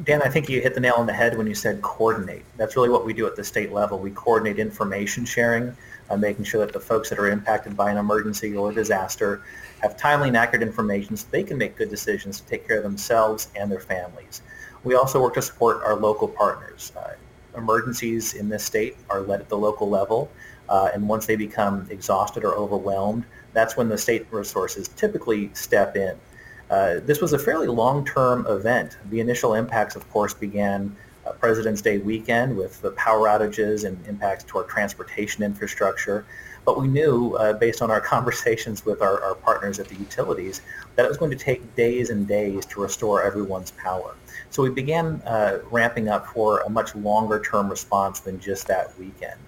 Dan, 0.05 0.23
I 0.23 0.29
think 0.29 0.49
you 0.49 0.61
hit 0.61 0.75
the 0.75 0.81
nail 0.81 0.95
on 0.99 1.07
the 1.07 1.13
head 1.13 1.37
when 1.37 1.47
you 1.47 1.55
said 1.55 1.83
coordinate. 1.83 2.45
That's 2.57 2.77
really 2.77 2.91
what 2.91 3.05
we 3.05 3.13
do 3.13 3.27
at 3.27 3.35
the 3.35 3.43
state 3.43 3.73
level. 3.73 3.99
We 3.99 4.13
coordinate 4.13 4.59
information 4.59 5.25
sharing, 5.25 5.77
uh, 6.11 6.17
making 6.17 6.45
sure 6.45 6.65
that 6.65 6.73
the 6.73 6.81
folks 6.81 7.11
that 7.11 7.19
are 7.19 7.29
impacted 7.29 7.77
by 7.77 7.91
an 7.91 7.97
emergency 7.97 8.55
or 8.57 8.71
a 8.71 8.75
disaster 8.75 9.43
have 9.83 9.97
timely 9.97 10.29
and 10.29 10.37
accurate 10.37 10.63
information 10.63 11.17
so 11.17 11.27
they 11.31 11.43
can 11.43 11.59
make 11.59 11.77
good 11.77 11.91
decisions 11.91 12.41
to 12.41 12.47
take 12.47 12.69
care 12.69 12.79
of 12.79 12.85
themselves 12.85 13.49
and 13.57 13.71
their 13.71 13.81
families. 13.81 14.43
We 14.85 14.95
also 14.95 15.21
work 15.21 15.35
to 15.35 15.43
support 15.43 15.83
our 15.83 15.97
local 15.97 16.29
partners. 16.29 16.93
Uh, 16.97 17.15
emergencies 17.57 18.35
in 18.35 18.49
this 18.49 18.65
state 18.65 18.97
are 19.11 19.21
led 19.21 19.41
at 19.41 19.49
the 19.49 19.59
local 19.59 19.89
level, 19.89 20.31
uh, 20.69 20.91
and 20.95 21.09
once 21.09 21.27
they 21.27 21.37
become 21.37 21.87
exhausted 21.91 22.45
or 22.45 22.55
overwhelmed, 22.55 23.25
that's 23.53 23.77
when 23.77 23.89
the 23.89 23.99
state 23.99 24.27
resources 24.31 24.89
typically 24.89 25.51
step 25.55 25.97
in. 25.97 26.17
Uh, 26.75 26.99
this 27.05 27.21
was 27.21 27.33
a 27.33 27.39
fairly 27.39 27.69
long-term 27.69 28.45
event. 28.49 28.99
The 29.09 29.21
initial 29.21 29.55
impacts, 29.55 29.95
of 29.95 30.11
course, 30.11 30.35
began 30.35 30.97
uh, 31.25 31.31
President's 31.31 31.81
Day 31.81 31.99
weekend 31.99 32.57
with 32.57 32.83
the 32.83 32.91
power 32.93 33.29
outages 33.29 33.85
and 33.85 34.05
impacts 34.09 34.43
to 34.45 34.59
our 34.59 34.65
transportation 34.65 35.45
infrastructure. 35.45 36.27
But 36.65 36.81
we 36.81 36.89
knew, 36.89 37.35
uh, 37.35 37.53
based 37.53 37.81
on 37.81 37.93
our 37.93 38.01
conversations 38.15 38.85
with 38.85 39.03
our, 39.03 39.23
our 39.23 39.37
partners 39.37 39.79
at 39.79 39.87
the 39.87 39.95
utilities, 39.95 40.63
that 40.97 41.05
it 41.05 41.09
was 41.09 41.17
going 41.17 41.31
to 41.31 41.37
take 41.37 41.77
days 41.77 42.11
and 42.11 42.27
days 42.27 42.67
to 42.67 42.81
restore 42.81 43.23
everyone's 43.23 43.71
power. 43.71 44.17
So 44.51 44.65
we 44.65 44.71
began 44.71 45.23
uh, 45.27 45.61
ramping 45.71 46.09
up 46.09 46.27
for 46.27 46.59
a 46.63 46.69
much 46.69 46.97
longer 46.97 47.41
term 47.41 47.69
response 47.69 48.19
than 48.19 48.41
just 48.41 48.67
that 48.67 48.99
weekend. 48.99 49.39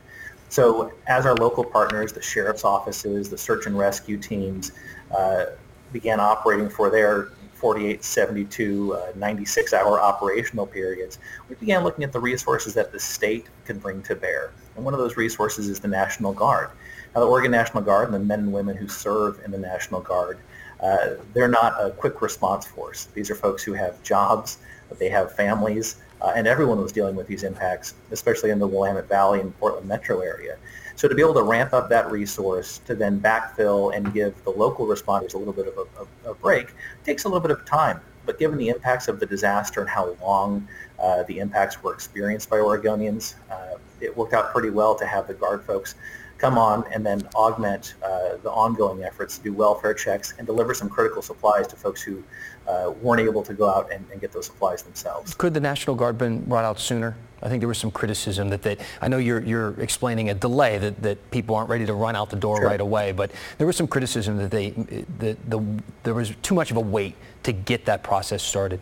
So 0.49 0.92
as 1.09 1.26
our 1.26 1.35
local 1.35 1.64
partners, 1.64 2.12
the 2.12 2.23
sheriff's 2.23 2.62
offices, 2.62 3.30
the 3.30 3.38
search 3.38 3.66
and 3.66 3.76
rescue 3.76 4.16
teams, 4.16 4.71
uh, 5.11 5.47
began 5.96 6.20
operating 6.20 6.68
for 6.68 6.90
their 6.90 7.30
48, 7.54 8.04
72, 8.04 8.94
uh, 8.94 9.12
96 9.16 9.72
hour 9.72 9.98
operational 9.98 10.66
periods, 10.66 11.18
we 11.48 11.54
began 11.54 11.82
looking 11.84 12.04
at 12.04 12.12
the 12.12 12.20
resources 12.20 12.74
that 12.74 12.92
the 12.92 13.00
state 13.00 13.46
could 13.64 13.80
bring 13.80 14.02
to 14.02 14.14
bear. 14.14 14.52
And 14.76 14.84
one 14.84 14.92
of 14.92 15.00
those 15.00 15.16
resources 15.16 15.70
is 15.70 15.80
the 15.80 15.88
National 15.88 16.34
Guard. 16.34 16.68
Now, 17.14 17.22
the 17.22 17.28
Oregon 17.28 17.50
National 17.50 17.82
Guard 17.82 18.08
and 18.08 18.14
the 18.14 18.18
men 18.18 18.40
and 18.40 18.52
women 18.52 18.76
who 18.76 18.88
serve 18.88 19.40
in 19.42 19.50
the 19.50 19.58
National 19.58 20.02
Guard, 20.02 20.38
uh, 20.82 21.14
they're 21.32 21.48
not 21.48 21.72
a 21.80 21.90
quick 21.92 22.20
response 22.20 22.66
force. 22.66 23.06
These 23.14 23.30
are 23.30 23.34
folks 23.34 23.62
who 23.62 23.72
have 23.72 24.02
jobs, 24.02 24.58
they 24.98 25.08
have 25.08 25.34
families, 25.34 25.96
uh, 26.20 26.34
and 26.36 26.46
everyone 26.46 26.82
was 26.82 26.92
dealing 26.92 27.16
with 27.16 27.26
these 27.26 27.42
impacts, 27.42 27.94
especially 28.10 28.50
in 28.50 28.58
the 28.58 28.66
Willamette 28.66 29.08
Valley 29.08 29.40
and 29.40 29.58
Portland 29.58 29.88
metro 29.88 30.20
area. 30.20 30.58
So 30.96 31.08
to 31.08 31.14
be 31.14 31.20
able 31.20 31.34
to 31.34 31.42
ramp 31.42 31.74
up 31.74 31.90
that 31.90 32.10
resource 32.10 32.80
to 32.86 32.94
then 32.94 33.20
backfill 33.20 33.94
and 33.94 34.12
give 34.14 34.42
the 34.44 34.50
local 34.50 34.86
responders 34.86 35.34
a 35.34 35.38
little 35.38 35.52
bit 35.52 35.68
of 35.68 35.76
a, 35.76 36.28
a, 36.28 36.32
a 36.32 36.34
break 36.34 36.74
takes 37.04 37.24
a 37.24 37.28
little 37.28 37.40
bit 37.40 37.50
of 37.50 37.64
time. 37.66 38.00
But 38.24 38.38
given 38.38 38.58
the 38.58 38.70
impacts 38.70 39.06
of 39.06 39.20
the 39.20 39.26
disaster 39.26 39.82
and 39.82 39.90
how 39.90 40.16
long 40.22 40.66
uh, 40.98 41.22
the 41.24 41.38
impacts 41.38 41.82
were 41.82 41.92
experienced 41.92 42.48
by 42.48 42.56
Oregonians, 42.56 43.34
uh, 43.50 43.76
it 44.00 44.16
worked 44.16 44.32
out 44.32 44.52
pretty 44.52 44.70
well 44.70 44.94
to 44.94 45.06
have 45.06 45.28
the 45.28 45.34
Guard 45.34 45.62
folks 45.64 45.96
come 46.38 46.58
on 46.58 46.84
and 46.92 47.04
then 47.04 47.26
augment 47.34 47.94
uh, 48.02 48.36
the 48.42 48.50
ongoing 48.50 49.02
efforts 49.02 49.38
to 49.38 49.44
do 49.44 49.52
welfare 49.52 49.94
checks 49.94 50.34
and 50.38 50.46
deliver 50.46 50.74
some 50.74 50.88
critical 50.88 51.22
supplies 51.22 51.66
to 51.68 51.76
folks 51.76 52.02
who 52.02 52.22
uh, 52.68 52.92
weren't 53.00 53.20
able 53.20 53.42
to 53.42 53.54
go 53.54 53.68
out 53.68 53.90
and, 53.92 54.04
and, 54.10 54.20
get 54.20 54.32
those 54.32 54.46
supplies 54.46 54.82
themselves. 54.82 55.34
Could 55.34 55.54
the 55.54 55.60
National 55.60 55.94
Guard 55.94 56.18
been 56.18 56.44
brought 56.44 56.64
out 56.64 56.80
sooner? 56.80 57.16
I 57.42 57.48
think 57.48 57.60
there 57.60 57.68
was 57.68 57.78
some 57.78 57.90
criticism 57.90 58.48
that 58.48 58.62
they, 58.62 58.76
I 59.00 59.08
know 59.08 59.18
you're, 59.18 59.42
you're 59.42 59.78
explaining 59.80 60.30
a 60.30 60.34
delay, 60.34 60.78
that, 60.78 61.00
that 61.02 61.30
people 61.30 61.54
aren't 61.54 61.70
ready 61.70 61.86
to 61.86 61.94
run 61.94 62.16
out 62.16 62.30
the 62.30 62.36
door 62.36 62.56
sure. 62.56 62.66
right 62.66 62.80
away, 62.80 63.12
but 63.12 63.30
there 63.58 63.66
was 63.66 63.76
some 63.76 63.86
criticism 63.86 64.36
that, 64.38 64.50
they, 64.50 64.70
that 65.18 65.38
the, 65.48 65.62
there 66.02 66.14
was 66.14 66.34
too 66.42 66.54
much 66.54 66.70
of 66.70 66.76
a 66.76 66.80
wait 66.80 67.14
to 67.44 67.52
get 67.52 67.84
that 67.84 68.02
process 68.02 68.42
started. 68.42 68.80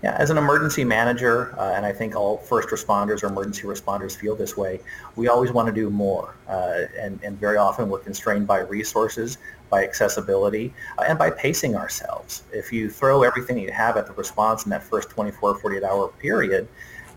Yeah, 0.00 0.14
as 0.16 0.30
an 0.30 0.38
emergency 0.38 0.84
manager, 0.84 1.58
uh, 1.58 1.72
and 1.74 1.84
I 1.84 1.92
think 1.92 2.14
all 2.14 2.36
first 2.36 2.68
responders 2.68 3.24
or 3.24 3.26
emergency 3.26 3.62
responders 3.62 4.16
feel 4.16 4.36
this 4.36 4.56
way, 4.56 4.78
we 5.16 5.26
always 5.26 5.50
want 5.50 5.66
to 5.66 5.72
do 5.72 5.90
more. 5.90 6.36
Uh, 6.48 6.82
and, 6.96 7.18
and 7.24 7.38
very 7.40 7.56
often 7.56 7.88
we're 7.88 7.98
constrained 7.98 8.46
by 8.46 8.60
resources, 8.60 9.38
by 9.70 9.82
accessibility, 9.82 10.72
uh, 10.98 11.04
and 11.08 11.18
by 11.18 11.30
pacing 11.30 11.74
ourselves. 11.74 12.44
If 12.52 12.72
you 12.72 12.88
throw 12.90 13.24
everything 13.24 13.58
you 13.58 13.72
have 13.72 13.96
at 13.96 14.06
the 14.06 14.12
response 14.12 14.66
in 14.66 14.70
that 14.70 14.84
first 14.84 15.10
24, 15.10 15.50
or 15.50 15.58
48 15.58 15.82
hour 15.82 16.08
period, 16.20 16.68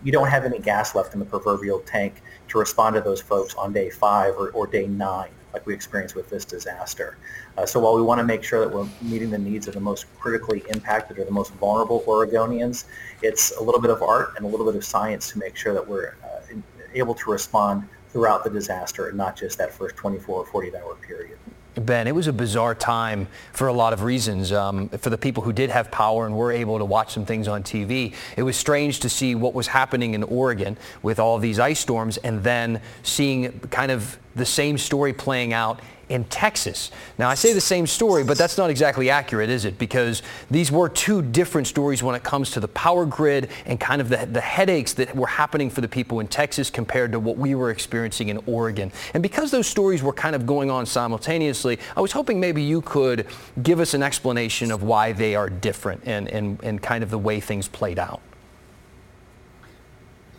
you 0.02 0.10
don't 0.10 0.28
have 0.28 0.44
any 0.44 0.58
gas 0.58 0.96
left 0.96 1.14
in 1.14 1.20
the 1.20 1.26
proverbial 1.26 1.80
tank 1.80 2.20
to 2.48 2.58
respond 2.58 2.96
to 2.96 3.00
those 3.00 3.20
folks 3.20 3.54
on 3.54 3.72
day 3.72 3.90
five 3.90 4.34
or, 4.34 4.50
or 4.50 4.66
day 4.66 4.88
nine 4.88 5.30
like 5.52 5.66
we 5.66 5.74
experienced 5.74 6.14
with 6.14 6.30
this 6.30 6.44
disaster. 6.44 7.16
Uh, 7.56 7.66
so 7.66 7.80
while 7.80 7.94
we 7.94 8.02
want 8.02 8.18
to 8.18 8.24
make 8.24 8.42
sure 8.42 8.60
that 8.60 8.74
we're 8.74 8.88
meeting 9.02 9.30
the 9.30 9.38
needs 9.38 9.68
of 9.68 9.74
the 9.74 9.80
most 9.80 10.06
critically 10.18 10.62
impacted 10.70 11.18
or 11.18 11.24
the 11.24 11.30
most 11.30 11.52
vulnerable 11.54 12.02
Oregonians, 12.06 12.84
it's 13.22 13.56
a 13.58 13.62
little 13.62 13.80
bit 13.80 13.90
of 13.90 14.02
art 14.02 14.34
and 14.36 14.44
a 14.44 14.48
little 14.48 14.66
bit 14.66 14.76
of 14.76 14.84
science 14.84 15.30
to 15.30 15.38
make 15.38 15.56
sure 15.56 15.74
that 15.74 15.86
we're 15.86 16.14
uh, 16.24 16.54
able 16.94 17.14
to 17.14 17.30
respond 17.30 17.88
throughout 18.10 18.44
the 18.44 18.50
disaster 18.50 19.08
and 19.08 19.16
not 19.16 19.36
just 19.36 19.58
that 19.58 19.72
first 19.72 19.96
24 19.96 20.36
or 20.36 20.46
48 20.46 20.74
hour 20.74 20.94
period. 20.96 21.38
Ben, 21.74 22.06
it 22.06 22.14
was 22.14 22.26
a 22.26 22.32
bizarre 22.32 22.74
time 22.74 23.28
for 23.52 23.66
a 23.68 23.72
lot 23.72 23.92
of 23.92 24.02
reasons. 24.02 24.52
Um, 24.52 24.88
for 24.90 25.08
the 25.08 25.16
people 25.16 25.42
who 25.42 25.52
did 25.52 25.70
have 25.70 25.90
power 25.90 26.26
and 26.26 26.36
were 26.36 26.52
able 26.52 26.78
to 26.78 26.84
watch 26.84 27.14
some 27.14 27.24
things 27.24 27.48
on 27.48 27.62
TV, 27.62 28.14
it 28.36 28.42
was 28.42 28.56
strange 28.56 29.00
to 29.00 29.08
see 29.08 29.34
what 29.34 29.54
was 29.54 29.68
happening 29.68 30.14
in 30.14 30.22
Oregon 30.22 30.76
with 31.02 31.18
all 31.18 31.38
these 31.38 31.58
ice 31.58 31.80
storms 31.80 32.18
and 32.18 32.42
then 32.44 32.80
seeing 33.02 33.58
kind 33.70 33.90
of 33.90 34.18
the 34.34 34.44
same 34.44 34.76
story 34.76 35.12
playing 35.12 35.52
out 35.52 35.80
in 36.12 36.24
Texas. 36.24 36.90
Now, 37.18 37.30
I 37.30 37.34
say 37.34 37.54
the 37.54 37.60
same 37.60 37.86
story, 37.86 38.22
but 38.22 38.36
that's 38.36 38.58
not 38.58 38.68
exactly 38.68 39.08
accurate, 39.08 39.48
is 39.48 39.64
it? 39.64 39.78
Because 39.78 40.22
these 40.50 40.70
were 40.70 40.88
two 40.90 41.22
different 41.22 41.66
stories 41.66 42.02
when 42.02 42.14
it 42.14 42.22
comes 42.22 42.50
to 42.50 42.60
the 42.60 42.68
power 42.68 43.06
grid 43.06 43.48
and 43.64 43.80
kind 43.80 44.00
of 44.00 44.10
the, 44.10 44.26
the 44.26 44.40
headaches 44.40 44.92
that 44.94 45.16
were 45.16 45.26
happening 45.26 45.70
for 45.70 45.80
the 45.80 45.88
people 45.88 46.20
in 46.20 46.28
Texas 46.28 46.68
compared 46.68 47.12
to 47.12 47.18
what 47.18 47.38
we 47.38 47.54
were 47.54 47.70
experiencing 47.70 48.28
in 48.28 48.38
Oregon. 48.46 48.92
And 49.14 49.22
because 49.22 49.50
those 49.50 49.66
stories 49.66 50.02
were 50.02 50.12
kind 50.12 50.36
of 50.36 50.44
going 50.44 50.70
on 50.70 50.84
simultaneously, 50.84 51.78
I 51.96 52.02
was 52.02 52.12
hoping 52.12 52.38
maybe 52.38 52.62
you 52.62 52.82
could 52.82 53.26
give 53.62 53.80
us 53.80 53.94
an 53.94 54.02
explanation 54.02 54.70
of 54.70 54.82
why 54.82 55.12
they 55.12 55.34
are 55.34 55.48
different 55.48 56.02
and, 56.04 56.28
and, 56.28 56.62
and 56.62 56.82
kind 56.82 57.02
of 57.02 57.10
the 57.10 57.18
way 57.18 57.40
things 57.40 57.68
played 57.68 57.98
out. 57.98 58.20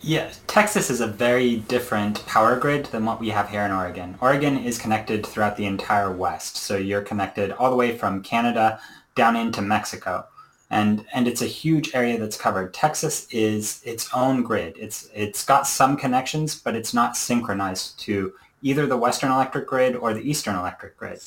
Yeah, 0.06 0.30
Texas 0.46 0.90
is 0.90 1.00
a 1.00 1.06
very 1.06 1.56
different 1.60 2.26
power 2.26 2.58
grid 2.58 2.84
than 2.86 3.06
what 3.06 3.20
we 3.20 3.30
have 3.30 3.48
here 3.48 3.62
in 3.62 3.72
Oregon. 3.72 4.18
Oregon 4.20 4.58
is 4.58 4.76
connected 4.76 5.24
throughout 5.24 5.56
the 5.56 5.64
entire 5.64 6.12
West. 6.12 6.58
So 6.58 6.76
you're 6.76 7.00
connected 7.00 7.52
all 7.52 7.70
the 7.70 7.76
way 7.76 7.96
from 7.96 8.22
Canada 8.22 8.78
down 9.14 9.34
into 9.34 9.62
Mexico. 9.62 10.26
And, 10.68 11.06
and 11.14 11.26
it's 11.26 11.40
a 11.40 11.46
huge 11.46 11.94
area 11.94 12.18
that's 12.18 12.36
covered. 12.36 12.74
Texas 12.74 13.26
is 13.30 13.80
its 13.82 14.10
own 14.12 14.42
grid. 14.42 14.76
It's, 14.78 15.08
it's 15.14 15.42
got 15.42 15.66
some 15.66 15.96
connections, 15.96 16.54
but 16.54 16.76
it's 16.76 16.92
not 16.92 17.16
synchronized 17.16 17.98
to 18.00 18.34
either 18.60 18.86
the 18.86 18.98
Western 18.98 19.30
electric 19.30 19.66
grid 19.66 19.96
or 19.96 20.12
the 20.12 20.20
Eastern 20.20 20.54
electric 20.54 20.98
grid. 20.98 21.20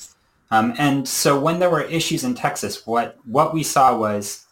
Um, 0.51 0.75
and 0.77 1.10
so 1.10 1.39
when 1.39 1.57
there 1.57 1.72
were 1.72 1.81
issues 1.81 2.24
in 2.24 2.36
Texas, 2.36 2.86
what, 2.86 3.17
what 3.25 3.55
we 3.55 3.63
saw 3.63 3.98
was 3.98 4.46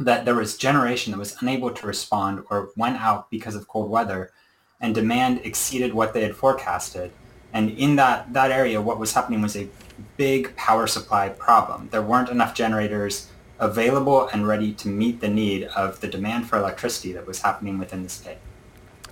that 0.00 0.24
there 0.24 0.34
was 0.34 0.56
generation 0.56 1.12
that 1.12 1.18
was 1.18 1.36
unable 1.40 1.70
to 1.70 1.86
respond 1.86 2.44
or 2.50 2.70
went 2.76 2.96
out 3.00 3.30
because 3.30 3.54
of 3.54 3.68
cold 3.68 3.90
weather 3.90 4.32
and 4.80 4.94
demand 4.94 5.40
exceeded 5.44 5.92
what 5.92 6.14
they 6.14 6.22
had 6.22 6.34
forecasted. 6.34 7.10
And 7.52 7.70
in 7.70 7.96
that, 7.96 8.32
that 8.32 8.50
area, 8.50 8.80
what 8.80 8.98
was 8.98 9.12
happening 9.12 9.42
was 9.42 9.56
a 9.56 9.68
big 10.16 10.54
power 10.56 10.86
supply 10.86 11.30
problem. 11.30 11.88
There 11.90 12.02
weren't 12.02 12.28
enough 12.28 12.54
generators 12.54 13.28
available 13.58 14.28
and 14.28 14.46
ready 14.46 14.72
to 14.72 14.88
meet 14.88 15.20
the 15.20 15.28
need 15.28 15.64
of 15.64 16.00
the 16.00 16.06
demand 16.06 16.48
for 16.48 16.58
electricity 16.58 17.12
that 17.12 17.26
was 17.26 17.42
happening 17.42 17.78
within 17.78 18.02
the 18.02 18.08
state. 18.08 18.38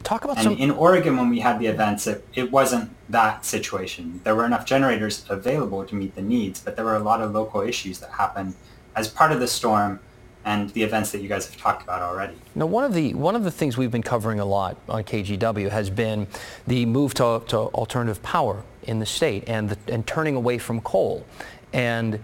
Talk 0.04 0.24
about 0.24 0.36
and 0.36 0.44
some... 0.44 0.56
in 0.56 0.70
Oregon, 0.70 1.16
when 1.16 1.30
we 1.30 1.40
had 1.40 1.58
the 1.58 1.66
events, 1.66 2.06
it, 2.06 2.24
it 2.34 2.52
wasn't 2.52 2.94
that 3.08 3.44
situation. 3.44 4.20
There 4.22 4.36
were 4.36 4.44
enough 4.44 4.64
generators 4.64 5.24
available 5.28 5.84
to 5.84 5.94
meet 5.96 6.14
the 6.14 6.22
needs, 6.22 6.60
but 6.60 6.76
there 6.76 6.84
were 6.84 6.94
a 6.94 7.00
lot 7.00 7.20
of 7.20 7.32
local 7.32 7.62
issues 7.62 7.98
that 7.98 8.10
happened 8.10 8.54
as 8.94 9.08
part 9.08 9.32
of 9.32 9.40
the 9.40 9.48
storm 9.48 9.98
and 10.46 10.70
the 10.70 10.82
events 10.82 11.10
that 11.10 11.20
you 11.20 11.28
guys 11.28 11.46
have 11.46 11.60
talked 11.60 11.82
about 11.82 12.00
already. 12.00 12.34
Now, 12.54 12.66
one 12.66 12.84
of 12.84 12.94
the 12.94 13.12
one 13.14 13.34
of 13.34 13.42
the 13.42 13.50
things 13.50 13.76
we've 13.76 13.90
been 13.90 14.02
covering 14.02 14.38
a 14.40 14.44
lot 14.44 14.78
on 14.88 15.02
KGW 15.02 15.68
has 15.70 15.90
been 15.90 16.28
the 16.66 16.86
move 16.86 17.12
to, 17.14 17.42
to 17.48 17.58
alternative 17.58 18.22
power 18.22 18.62
in 18.84 19.00
the 19.00 19.06
state 19.06 19.44
and 19.48 19.70
the, 19.70 19.92
and 19.92 20.06
turning 20.06 20.36
away 20.36 20.56
from 20.58 20.80
coal. 20.80 21.26
And 21.72 22.20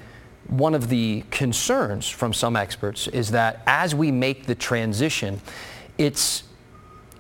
one 0.47 0.75
of 0.75 0.89
the 0.89 1.25
concerns 1.31 2.09
from 2.09 2.33
some 2.33 2.55
experts 2.55 3.09
is 3.09 3.33
that 3.33 3.63
as 3.67 3.95
we 3.95 4.13
make 4.13 4.47
the 4.47 4.55
transition, 4.55 5.41
it's 5.99 6.45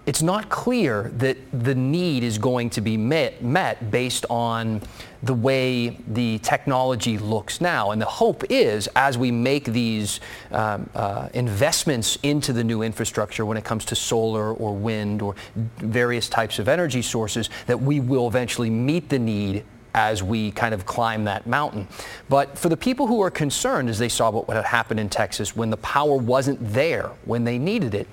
it's 0.07 0.23
not 0.23 0.49
clear 0.51 1.11
that 1.17 1.37
the 1.53 1.75
need 1.75 2.23
is 2.23 2.39
going 2.39 2.71
to 2.71 2.81
be 2.81 2.97
met, 2.97 3.43
met 3.43 3.91
based 3.91 4.25
on 4.31 4.83
the 5.23 5.35
way 5.35 5.97
the 6.09 6.39
technology 6.39 7.17
looks 7.17 7.61
now. 7.61 7.93
And 7.93 8.03
the 8.03 8.07
hope 8.07 8.45
is, 8.51 8.89
as 8.97 9.17
we 9.17 9.31
make 9.31 9.67
these 9.67 10.21
um, 10.51 10.89
uh, 10.95 11.29
investments 11.35 12.19
into 12.23 12.53
the 12.53 12.65
new 12.65 12.83
infrastructure 12.83 13.47
when 13.47 13.57
it 13.57 13.65
comes 13.65 13.85
to 13.87 13.95
solar 13.95 14.53
or 14.53 14.75
wind 14.75 15.23
or 15.23 15.37
various 15.79 16.29
types 16.29 16.59
of 16.59 16.69
energy 16.69 17.03
sources, 17.03 17.51
that 17.67 17.81
we 17.81 18.01
will 18.01 18.27
eventually 18.27 18.71
meet 18.71 19.09
the 19.09 19.19
need 19.19 19.65
as 19.95 20.23
we 20.23 20.51
kind 20.53 20.75
of 20.75 20.87
climb 20.87 21.25
that 21.25 21.47
mountain. 21.47 21.87
But 22.29 22.59
for 22.59 22.69
the 22.69 22.77
people 22.77 23.07
who 23.07 23.21
are 23.21 23.31
concerned, 23.31 23.89
as 23.89 23.99
they 23.99 24.09
saw 24.09 24.31
what 24.31 24.49
had 24.49 24.65
happened 24.65 25.01
in 25.01 25.09
Texas 25.09 25.55
when 25.55 25.71
the 25.71 25.77
power 25.79 26.17
wasn't 26.17 26.59
there 26.73 27.11
when 27.25 27.45
they 27.45 27.59
needed 27.59 27.95
it, 27.95 28.09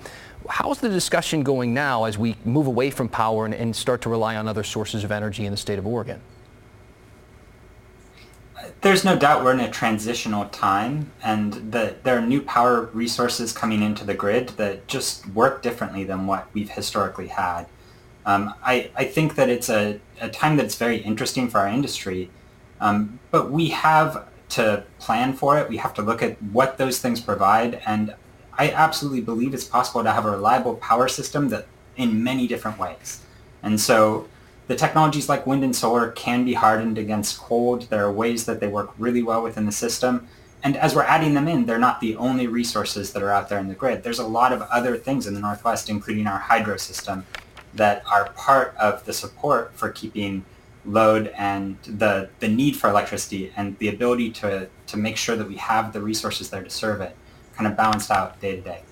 how's 0.47 0.79
the 0.79 0.89
discussion 0.89 1.41
going 1.41 1.73
now 1.73 2.03
as 2.03 2.17
we 2.17 2.35
move 2.43 2.67
away 2.67 2.89
from 2.89 3.07
power 3.07 3.45
and, 3.45 3.53
and, 3.53 3.75
start 3.75 4.01
to 4.01 4.09
rely 4.09 4.35
on 4.35 4.47
other 4.47 4.63
sources 4.63 5.03
of 5.03 5.11
energy 5.11 5.45
in 5.45 5.51
the 5.51 5.57
state 5.57 5.79
of 5.79 5.87
Oregon? 5.87 6.19
There's 8.81 9.03
no 9.03 9.17
doubt 9.17 9.43
we're 9.43 9.53
in 9.53 9.59
a 9.59 9.69
transitional 9.69 10.45
time 10.45 11.11
and 11.21 11.53
that 11.73 12.03
there 12.05 12.17
are 12.17 12.21
new 12.21 12.41
power 12.41 12.83
resources 12.93 13.51
coming 13.51 13.81
into 13.81 14.05
the 14.05 14.13
grid 14.13 14.49
that 14.49 14.87
just 14.87 15.27
work 15.27 15.61
differently 15.61 16.05
than 16.05 16.27
what 16.27 16.47
we've 16.53 16.69
historically 16.69 17.27
had. 17.27 17.65
Um, 18.25 18.53
I, 18.63 18.89
I 18.95 19.03
think 19.03 19.35
that 19.35 19.49
it's 19.49 19.69
a, 19.69 19.99
a 20.21 20.29
time 20.29 20.55
that's 20.55 20.75
very 20.75 20.97
interesting 20.97 21.49
for 21.49 21.57
our 21.57 21.67
industry, 21.67 22.29
um, 22.79 23.19
but 23.31 23.51
we 23.51 23.69
have 23.69 24.27
to 24.49 24.83
plan 24.97 25.33
for 25.33 25.59
it. 25.59 25.67
We 25.67 25.77
have 25.77 25.93
to 25.95 26.01
look 26.01 26.23
at 26.23 26.41
what 26.41 26.77
those 26.77 26.99
things 26.99 27.19
provide 27.19 27.81
and 27.85 28.15
I 28.57 28.71
absolutely 28.71 29.21
believe 29.21 29.53
it's 29.53 29.63
possible 29.63 30.03
to 30.03 30.11
have 30.11 30.25
a 30.25 30.31
reliable 30.31 30.75
power 30.75 31.07
system 31.07 31.49
that 31.49 31.67
in 31.95 32.23
many 32.23 32.47
different 32.47 32.77
ways. 32.77 33.21
And 33.63 33.79
so 33.79 34.27
the 34.69 34.75
technologies 34.75 35.27
like 35.27 35.47
wind 35.47 35.63
and 35.63 35.75
solar 35.75 36.11
can 36.11 36.45
be 36.45 36.53
hardened 36.53 36.99
against 36.99 37.39
cold. 37.39 37.89
There 37.89 38.05
are 38.05 38.11
ways 38.11 38.45
that 38.45 38.59
they 38.59 38.67
work 38.67 38.91
really 38.99 39.23
well 39.23 39.41
within 39.41 39.65
the 39.65 39.71
system. 39.71 40.27
And 40.61 40.77
as 40.77 40.93
we're 40.93 41.01
adding 41.01 41.33
them 41.33 41.47
in, 41.47 41.65
they're 41.65 41.79
not 41.79 42.01
the 42.01 42.15
only 42.17 42.45
resources 42.45 43.11
that 43.13 43.23
are 43.23 43.31
out 43.31 43.49
there 43.49 43.57
in 43.57 43.67
the 43.67 43.73
grid. 43.73 44.03
There's 44.03 44.19
a 44.19 44.27
lot 44.27 44.53
of 44.53 44.61
other 44.61 44.95
things 44.95 45.25
in 45.25 45.33
the 45.33 45.39
Northwest, 45.39 45.89
including 45.89 46.27
our 46.27 46.37
hydro 46.37 46.77
system, 46.77 47.25
that 47.73 48.03
are 48.05 48.29
part 48.33 48.75
of 48.77 49.03
the 49.05 49.13
support 49.13 49.73
for 49.73 49.89
keeping 49.89 50.45
load 50.85 51.33
and 51.35 51.79
the, 51.81 52.29
the 52.39 52.47
need 52.47 52.77
for 52.77 52.91
electricity 52.91 53.51
and 53.57 53.75
the 53.79 53.87
ability 53.87 54.29
to, 54.33 54.69
to 54.85 54.97
make 54.97 55.17
sure 55.17 55.35
that 55.35 55.47
we 55.47 55.55
have 55.55 55.93
the 55.93 56.01
resources 56.01 56.51
there 56.51 56.63
to 56.63 56.69
serve 56.69 57.01
it 57.01 57.15
kind 57.55 57.67
of 57.67 57.75
balanced 57.75 58.11
out 58.11 58.39
day 58.39 58.55
to 58.55 58.61
day. 58.61 58.83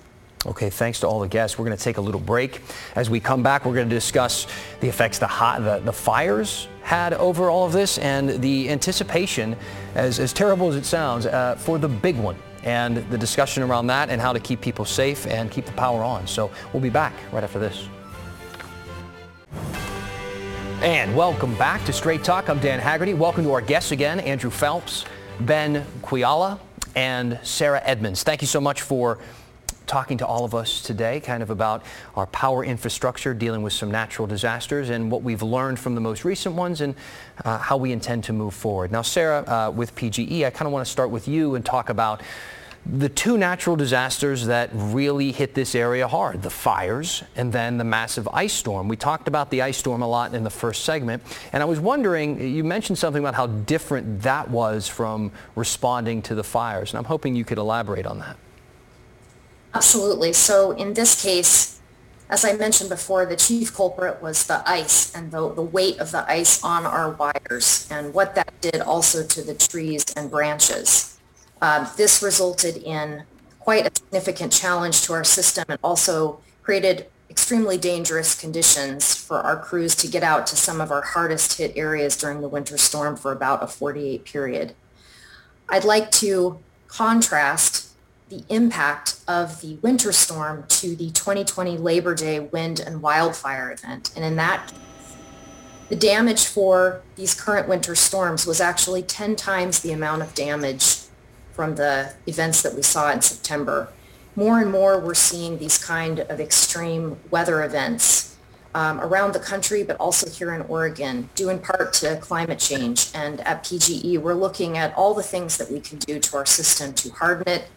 Okay, 0.46 0.70
thanks 0.70 1.00
to 1.00 1.08
all 1.08 1.18
the 1.18 1.28
guests. 1.28 1.58
We're 1.58 1.64
going 1.64 1.76
to 1.76 1.82
take 1.82 1.96
a 1.96 2.00
little 2.00 2.20
break. 2.20 2.60
As 2.94 3.10
we 3.10 3.18
come 3.18 3.42
back, 3.42 3.64
we're 3.64 3.74
going 3.74 3.88
to 3.88 3.94
discuss 3.94 4.46
the 4.80 4.88
effects 4.88 5.18
the, 5.18 5.26
hot, 5.26 5.64
the, 5.64 5.80
the 5.80 5.92
fires 5.92 6.68
had 6.82 7.12
over 7.14 7.50
all 7.50 7.66
of 7.66 7.72
this 7.72 7.98
and 7.98 8.40
the 8.40 8.70
anticipation, 8.70 9.56
as, 9.96 10.20
as 10.20 10.32
terrible 10.32 10.68
as 10.68 10.76
it 10.76 10.84
sounds, 10.84 11.26
uh, 11.26 11.56
for 11.56 11.76
the 11.78 11.88
big 11.88 12.16
one 12.16 12.36
and 12.62 12.98
the 13.10 13.18
discussion 13.18 13.64
around 13.64 13.88
that 13.88 14.10
and 14.10 14.20
how 14.20 14.32
to 14.32 14.38
keep 14.38 14.60
people 14.60 14.84
safe 14.84 15.26
and 15.26 15.50
keep 15.50 15.64
the 15.64 15.72
power 15.72 16.04
on. 16.04 16.24
So 16.26 16.52
we'll 16.72 16.82
be 16.82 16.90
back 16.90 17.14
right 17.32 17.42
after 17.42 17.58
this. 17.58 17.88
And 20.82 21.16
welcome 21.16 21.56
back 21.56 21.84
to 21.86 21.92
Straight 21.92 22.22
Talk. 22.22 22.48
I'm 22.48 22.60
Dan 22.60 22.78
Haggerty. 22.78 23.14
Welcome 23.14 23.42
to 23.42 23.52
our 23.52 23.60
guests 23.60 23.90
again, 23.90 24.20
Andrew 24.20 24.50
Phelps, 24.50 25.04
Ben 25.40 25.84
Quiala, 26.02 26.60
and 26.94 27.40
Sarah 27.42 27.82
Edmonds. 27.84 28.22
Thank 28.22 28.40
you 28.40 28.46
so 28.46 28.60
much 28.60 28.82
for 28.82 29.18
talking 29.88 30.18
to 30.18 30.26
all 30.26 30.44
of 30.44 30.54
us 30.54 30.82
today 30.82 31.18
kind 31.18 31.42
of 31.42 31.50
about 31.50 31.82
our 32.14 32.26
power 32.26 32.64
infrastructure, 32.64 33.34
dealing 33.34 33.62
with 33.62 33.72
some 33.72 33.90
natural 33.90 34.28
disasters 34.28 34.90
and 34.90 35.10
what 35.10 35.22
we've 35.22 35.42
learned 35.42 35.78
from 35.78 35.94
the 35.94 36.00
most 36.00 36.24
recent 36.24 36.54
ones 36.54 36.80
and 36.80 36.94
uh, 37.44 37.58
how 37.58 37.76
we 37.76 37.90
intend 37.90 38.22
to 38.24 38.32
move 38.32 38.54
forward. 38.54 38.92
Now, 38.92 39.02
Sarah, 39.02 39.44
uh, 39.46 39.70
with 39.70 39.94
PGE, 39.96 40.44
I 40.44 40.50
kind 40.50 40.66
of 40.66 40.72
want 40.72 40.86
to 40.86 40.90
start 40.90 41.10
with 41.10 41.26
you 41.26 41.54
and 41.54 41.64
talk 41.64 41.88
about 41.88 42.22
the 42.86 43.08
two 43.08 43.36
natural 43.36 43.76
disasters 43.76 44.46
that 44.46 44.70
really 44.72 45.30
hit 45.30 45.54
this 45.54 45.74
area 45.74 46.08
hard, 46.08 46.42
the 46.42 46.50
fires 46.50 47.22
and 47.36 47.52
then 47.52 47.76
the 47.76 47.84
massive 47.84 48.26
ice 48.32 48.52
storm. 48.52 48.88
We 48.88 48.96
talked 48.96 49.28
about 49.28 49.50
the 49.50 49.62
ice 49.62 49.76
storm 49.76 50.00
a 50.00 50.08
lot 50.08 50.34
in 50.34 50.42
the 50.42 50.50
first 50.50 50.84
segment, 50.84 51.22
and 51.52 51.62
I 51.62 51.66
was 51.66 51.80
wondering, 51.80 52.40
you 52.40 52.64
mentioned 52.64 52.98
something 52.98 53.22
about 53.22 53.34
how 53.34 53.46
different 53.46 54.22
that 54.22 54.48
was 54.50 54.88
from 54.88 55.32
responding 55.54 56.22
to 56.22 56.34
the 56.34 56.44
fires, 56.44 56.92
and 56.92 56.98
I'm 56.98 57.04
hoping 57.04 57.34
you 57.34 57.44
could 57.44 57.58
elaborate 57.58 58.06
on 58.06 58.20
that. 58.20 58.36
Absolutely. 59.74 60.32
So 60.32 60.72
in 60.72 60.94
this 60.94 61.22
case, 61.22 61.80
as 62.30 62.44
I 62.44 62.52
mentioned 62.54 62.90
before, 62.90 63.24
the 63.24 63.36
chief 63.36 63.74
culprit 63.74 64.20
was 64.22 64.46
the 64.46 64.62
ice 64.68 65.14
and 65.14 65.30
the, 65.30 65.52
the 65.54 65.62
weight 65.62 65.98
of 65.98 66.10
the 66.10 66.30
ice 66.30 66.62
on 66.62 66.84
our 66.84 67.10
wires 67.12 67.88
and 67.90 68.12
what 68.12 68.34
that 68.34 68.60
did 68.60 68.80
also 68.80 69.24
to 69.24 69.42
the 69.42 69.54
trees 69.54 70.04
and 70.14 70.30
branches. 70.30 71.18
Uh, 71.60 71.90
this 71.96 72.22
resulted 72.22 72.76
in 72.78 73.24
quite 73.58 73.86
a 73.86 73.90
significant 73.98 74.52
challenge 74.52 75.02
to 75.02 75.12
our 75.12 75.24
system 75.24 75.64
and 75.68 75.78
also 75.82 76.38
created 76.62 77.06
extremely 77.30 77.78
dangerous 77.78 78.38
conditions 78.38 79.14
for 79.14 79.38
our 79.38 79.56
crews 79.56 79.94
to 79.94 80.08
get 80.08 80.22
out 80.22 80.46
to 80.46 80.56
some 80.56 80.80
of 80.80 80.90
our 80.90 81.02
hardest 81.02 81.58
hit 81.58 81.72
areas 81.76 82.16
during 82.16 82.40
the 82.40 82.48
winter 82.48 82.76
storm 82.78 83.16
for 83.16 83.32
about 83.32 83.62
a 83.62 83.66
48 83.66 84.24
period. 84.24 84.74
I'd 85.68 85.84
like 85.84 86.10
to 86.12 86.58
contrast 86.86 87.87
the 88.28 88.44
impact 88.48 89.16
of 89.26 89.60
the 89.60 89.76
winter 89.76 90.12
storm 90.12 90.64
to 90.68 90.94
the 90.94 91.10
2020 91.10 91.78
Labor 91.78 92.14
Day 92.14 92.40
wind 92.40 92.80
and 92.80 93.00
wildfire 93.00 93.72
event. 93.72 94.12
And 94.14 94.24
in 94.24 94.36
that, 94.36 94.72
the 95.88 95.96
damage 95.96 96.44
for 96.44 97.02
these 97.16 97.34
current 97.34 97.68
winter 97.68 97.94
storms 97.94 98.46
was 98.46 98.60
actually 98.60 99.02
10 99.02 99.36
times 99.36 99.80
the 99.80 99.92
amount 99.92 100.22
of 100.22 100.34
damage 100.34 100.98
from 101.52 101.76
the 101.76 102.12
events 102.26 102.62
that 102.62 102.74
we 102.74 102.82
saw 102.82 103.10
in 103.10 103.22
September. 103.22 103.88
More 104.36 104.60
and 104.60 104.70
more, 104.70 105.00
we're 105.00 105.14
seeing 105.14 105.58
these 105.58 105.78
kind 105.78 106.20
of 106.20 106.38
extreme 106.38 107.18
weather 107.30 107.64
events 107.64 108.36
um, 108.74 109.00
around 109.00 109.32
the 109.32 109.40
country, 109.40 109.82
but 109.82 109.96
also 109.96 110.28
here 110.28 110.54
in 110.54 110.60
Oregon, 110.62 111.30
due 111.34 111.48
in 111.48 111.58
part 111.58 111.94
to 111.94 112.16
climate 112.18 112.58
change. 112.58 113.10
And 113.14 113.40
at 113.40 113.64
PGE, 113.64 114.18
we're 114.18 114.34
looking 114.34 114.76
at 114.76 114.94
all 114.94 115.14
the 115.14 115.22
things 115.22 115.56
that 115.56 115.70
we 115.70 115.80
can 115.80 115.98
do 115.98 116.20
to 116.20 116.36
our 116.36 116.46
system 116.46 116.92
to 116.92 117.10
harden 117.10 117.48
it, 117.48 117.68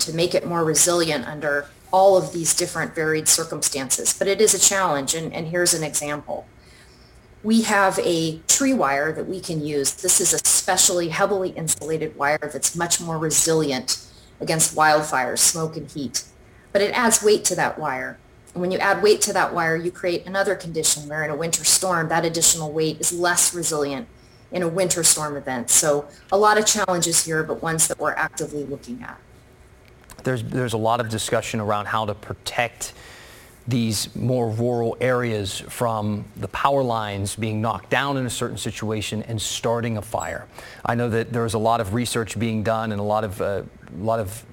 to 0.00 0.14
make 0.14 0.34
it 0.34 0.46
more 0.46 0.64
resilient 0.64 1.26
under 1.26 1.68
all 1.92 2.16
of 2.16 2.32
these 2.32 2.54
different 2.54 2.94
varied 2.94 3.28
circumstances. 3.28 4.14
But 4.18 4.26
it 4.26 4.40
is 4.40 4.54
a 4.54 4.58
challenge, 4.58 5.14
and, 5.14 5.32
and 5.32 5.48
here's 5.48 5.74
an 5.74 5.84
example. 5.84 6.46
We 7.42 7.62
have 7.62 7.98
a 7.98 8.38
tree 8.48 8.72
wire 8.72 9.12
that 9.12 9.28
we 9.28 9.40
can 9.40 9.64
use. 9.64 9.92
This 9.94 10.20
is 10.20 10.32
a 10.32 10.38
specially 10.38 11.10
heavily 11.10 11.50
insulated 11.50 12.16
wire 12.16 12.38
that's 12.40 12.74
much 12.74 13.00
more 13.00 13.18
resilient 13.18 14.04
against 14.40 14.74
wildfires, 14.74 15.38
smoke, 15.38 15.76
and 15.76 15.90
heat. 15.90 16.24
But 16.72 16.82
it 16.82 16.96
adds 16.96 17.22
weight 17.22 17.44
to 17.46 17.54
that 17.56 17.78
wire. 17.78 18.18
And 18.54 18.60
when 18.60 18.70
you 18.70 18.78
add 18.78 19.02
weight 19.02 19.20
to 19.22 19.32
that 19.32 19.52
wire, 19.52 19.76
you 19.76 19.90
create 19.90 20.26
another 20.26 20.54
condition 20.54 21.08
where 21.08 21.24
in 21.24 21.30
a 21.30 21.36
winter 21.36 21.64
storm, 21.64 22.08
that 22.08 22.24
additional 22.24 22.72
weight 22.72 23.00
is 23.00 23.12
less 23.12 23.54
resilient 23.54 24.08
in 24.50 24.62
a 24.62 24.68
winter 24.68 25.02
storm 25.02 25.36
event. 25.36 25.70
So 25.70 26.06
a 26.30 26.38
lot 26.38 26.58
of 26.58 26.66
challenges 26.66 27.24
here, 27.24 27.42
but 27.42 27.62
ones 27.62 27.88
that 27.88 27.98
we're 27.98 28.12
actively 28.12 28.64
looking 28.64 29.02
at 29.02 29.18
there's, 30.24 30.42
there's 30.42 30.72
a 30.72 30.78
lot 30.78 31.00
of 31.00 31.08
discussion 31.08 31.60
around 31.60 31.86
how 31.86 32.06
to 32.06 32.14
protect 32.14 32.92
these 33.66 34.14
more 34.16 34.50
rural 34.50 34.96
areas 35.00 35.60
from 35.60 36.24
the 36.36 36.48
power 36.48 36.82
lines 36.82 37.36
being 37.36 37.60
knocked 37.60 37.90
down 37.90 38.16
in 38.16 38.26
a 38.26 38.30
certain 38.30 38.56
situation 38.56 39.22
and 39.24 39.40
starting 39.40 39.96
a 39.96 40.02
fire. 40.02 40.46
I 40.84 40.94
know 40.94 41.08
that 41.10 41.32
there's 41.32 41.54
a 41.54 41.58
lot 41.58 41.80
of 41.80 41.94
research 41.94 42.38
being 42.38 42.62
done 42.64 42.90
and 42.90 43.00
a 43.00 43.04
lot 43.04 43.22
of, 43.22 43.40
uh, 43.40 43.62
a 44.00 44.02
lot 44.02 44.18
of 44.18 44.44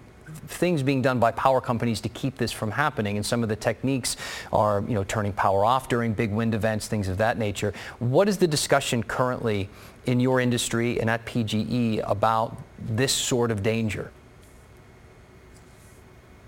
things 0.47 0.84
being 0.84 1.01
done 1.01 1.19
by 1.19 1.32
power 1.32 1.62
companies 1.62 2.01
to 2.01 2.10
keep 2.10 2.38
this 2.38 2.51
from 2.51 2.71
happening. 2.71 3.17
And 3.17 3.25
some 3.25 3.41
of 3.41 3.49
the 3.49 3.55
techniques 3.55 4.15
are, 4.53 4.84
you 4.88 4.93
know, 4.93 5.03
turning 5.03 5.34
power 5.34 5.65
off 5.65 5.89
during 5.89 6.13
big 6.13 6.32
wind 6.32 6.53
events, 6.53 6.88
things 6.88 7.08
of 7.08 7.17
that 7.17 7.38
nature. 7.38 7.73
What 7.99 8.29
is 8.29 8.38
the 8.38 8.47
discussion 8.47 9.01
currently 9.03 9.69
in 10.05 10.19
your 10.19 10.39
industry 10.39 10.99
and 10.99 11.10
at 11.10 11.25
PGE 11.25 12.03
about 12.10 12.58
this 12.79 13.12
sort 13.12 13.49
of 13.49 13.63
danger? 13.63 14.12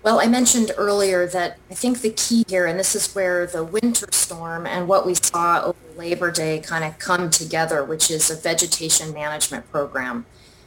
Well, 0.02 0.18
I 0.18 0.26
mentioned 0.26 0.72
earlier 0.76 1.28
that 1.28 1.58
I 1.70 1.74
think 1.74 2.00
the 2.00 2.10
key 2.10 2.44
here, 2.48 2.66
and 2.66 2.76
this 2.76 2.96
is 2.96 3.14
where 3.14 3.46
the 3.46 3.62
winter 3.62 4.08
storm 4.10 4.66
and 4.66 4.88
what 4.88 5.06
we 5.06 5.14
saw 5.14 5.62
over 5.62 5.78
Labor 5.96 6.32
Day 6.32 6.58
kind 6.58 6.82
of 6.82 6.98
come 6.98 7.30
together, 7.30 7.84
which 7.84 8.10
is 8.10 8.28
a 8.28 8.34
vegetation 8.34 9.14
management 9.14 9.70
program. 9.70 10.26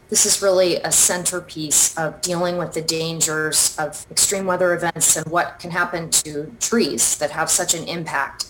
This 0.10 0.26
is 0.26 0.42
really 0.42 0.78
a 0.78 0.92
centerpiece 0.92 1.98
of 1.98 2.22
dealing 2.22 2.58
with 2.58 2.72
the 2.72 2.82
dangers 2.82 3.76
of 3.78 4.06
extreme 4.10 4.46
weather 4.46 4.74
events 4.74 5.18
and 5.18 5.26
what 5.26 5.60
can 5.60 5.72
happen 5.72 6.12
to 6.12 6.56
trees 6.62 7.18
that 7.18 7.32
have 7.32 7.50
such 7.50 7.74
an 7.74 7.86
impact 7.90 8.46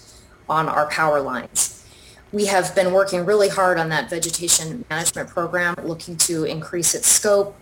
on 0.48 0.70
our 0.70 0.88
power 0.92 1.20
lines. 1.20 1.84
We 2.32 2.46
have 2.46 2.76
been 2.76 2.94
working 2.94 3.26
really 3.26 3.50
hard 3.50 3.80
on 3.80 3.90
that 3.90 4.12
vegetation 4.12 4.86
management 4.92 5.30
program, 5.30 5.74
looking 5.82 6.16
to 6.18 6.44
increase 6.44 6.94
its 6.94 7.08
scope, 7.08 7.56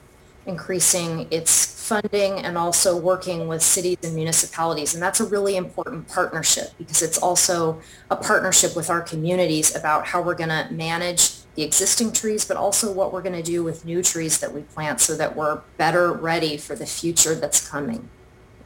increasing 0.46 1.28
its 1.32 1.73
funding 1.84 2.40
and 2.40 2.58
also 2.58 2.96
working 2.96 3.48
with 3.48 3.62
cities 3.62 3.98
and 4.04 4.16
municipalities. 4.16 4.94
And 4.94 5.04
that's 5.04 5.20
a 5.20 5.26
really 5.26 5.58
important 5.58 6.08
partnership 6.08 6.70
because 6.78 7.02
it's 7.02 7.18
also 7.18 7.82
a 8.10 8.16
partnership 8.16 8.74
with 8.74 8.90
our 8.90 9.02
communities 9.02 9.76
about 9.76 10.08
how 10.08 10.22
we're 10.22 10.36
going 10.36 10.50
to 10.50 10.68
manage 10.72 11.32
the 11.56 11.64
existing 11.64 12.14
trees, 12.14 12.46
but 12.46 12.56
also 12.56 12.92
what 12.92 13.12
we're 13.12 13.22
going 13.22 13.36
to 13.36 13.44
do 13.44 13.64
with 13.64 13.84
new 13.84 14.02
trees 14.02 14.40
that 14.40 14.54
we 14.54 14.62
plant 14.62 15.02
so 15.02 15.16
that 15.18 15.36
we're 15.36 15.62
better 15.78 16.14
ready 16.14 16.56
for 16.56 16.74
the 16.74 16.86
future 16.86 17.36
that's 17.36 17.68
coming. 17.70 18.10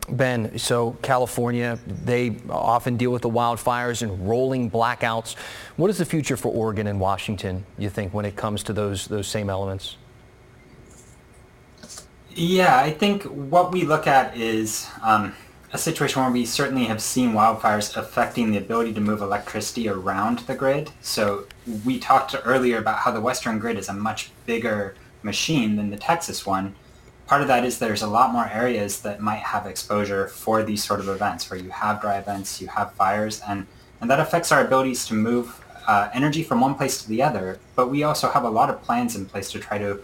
Ben, 0.10 0.58
so 0.58 0.92
California, 1.02 1.78
they 1.86 2.38
often 2.50 2.96
deal 2.98 3.12
with 3.12 3.24
the 3.24 3.30
wildfires 3.30 4.04
and 4.04 4.30
rolling 4.30 4.72
blackouts. 4.72 5.36
What 5.76 5.90
is 5.90 5.98
the 5.98 6.06
future 6.06 6.38
for 6.38 6.50
Oregon 6.50 6.88
and 6.88 7.00
Washington, 7.00 7.66
you 7.78 7.90
think, 7.90 8.14
when 8.14 8.24
it 8.26 8.36
comes 8.36 8.64
to 8.64 8.74
those, 8.74 9.08
those 9.08 9.28
same 9.28 9.50
elements? 9.50 9.98
Yeah, 12.38 12.78
I 12.78 12.92
think 12.92 13.24
what 13.24 13.72
we 13.72 13.82
look 13.82 14.06
at 14.06 14.38
is 14.38 14.88
um, 15.02 15.34
a 15.74 15.78
situation 15.80 16.22
where 16.22 16.30
we 16.30 16.46
certainly 16.46 16.84
have 16.84 17.02
seen 17.02 17.32
wildfires 17.32 17.98
affecting 17.98 18.52
the 18.52 18.60
ability 18.60 18.94
to 18.94 19.02
move 19.02 19.24
electricity 19.24 19.90
around 19.90 20.40
the 20.40 20.54
grid. 20.54 20.92
So 21.02 21.48
we 21.84 21.98
talked 21.98 22.36
earlier 22.46 22.78
about 22.78 23.00
how 23.00 23.10
the 23.10 23.22
Western 23.22 23.58
grid 23.58 23.80
is 23.80 23.90
a 23.90 23.94
much 23.94 24.30
bigger 24.46 24.94
machine 25.24 25.78
than 25.78 25.90
the 25.90 25.98
Texas 25.98 26.46
one. 26.46 26.76
Part 27.26 27.42
of 27.42 27.48
that 27.48 27.66
is 27.66 27.80
there's 27.80 28.04
a 28.04 28.08
lot 28.08 28.32
more 28.32 28.48
areas 28.48 29.02
that 29.02 29.20
might 29.20 29.40
have 29.40 29.66
exposure 29.66 30.28
for 30.28 30.62
these 30.62 30.84
sort 30.84 31.00
of 31.00 31.10
events 31.10 31.50
where 31.50 31.60
you 31.60 31.72
have 31.72 32.00
dry 32.02 32.20
events, 32.20 32.62
you 32.62 32.68
have 32.68 32.94
fires, 32.94 33.42
and, 33.48 33.66
and 34.00 34.12
that 34.12 34.20
affects 34.20 34.52
our 34.52 34.64
abilities 34.64 35.08
to 35.08 35.16
move 35.16 35.60
uh, 35.88 36.10
energy 36.14 36.44
from 36.44 36.62
one 36.62 36.76
place 36.76 37.02
to 37.02 37.10
the 37.10 37.24
other. 37.24 37.58
But 37.76 37.90
we 37.90 38.04
also 38.04 38.30
have 38.30 38.44
a 38.44 38.50
lot 38.50 38.70
of 38.70 38.84
plans 38.84 39.16
in 39.16 39.26
place 39.26 39.52
to 39.54 39.60
try 39.60 39.80
to 39.80 40.02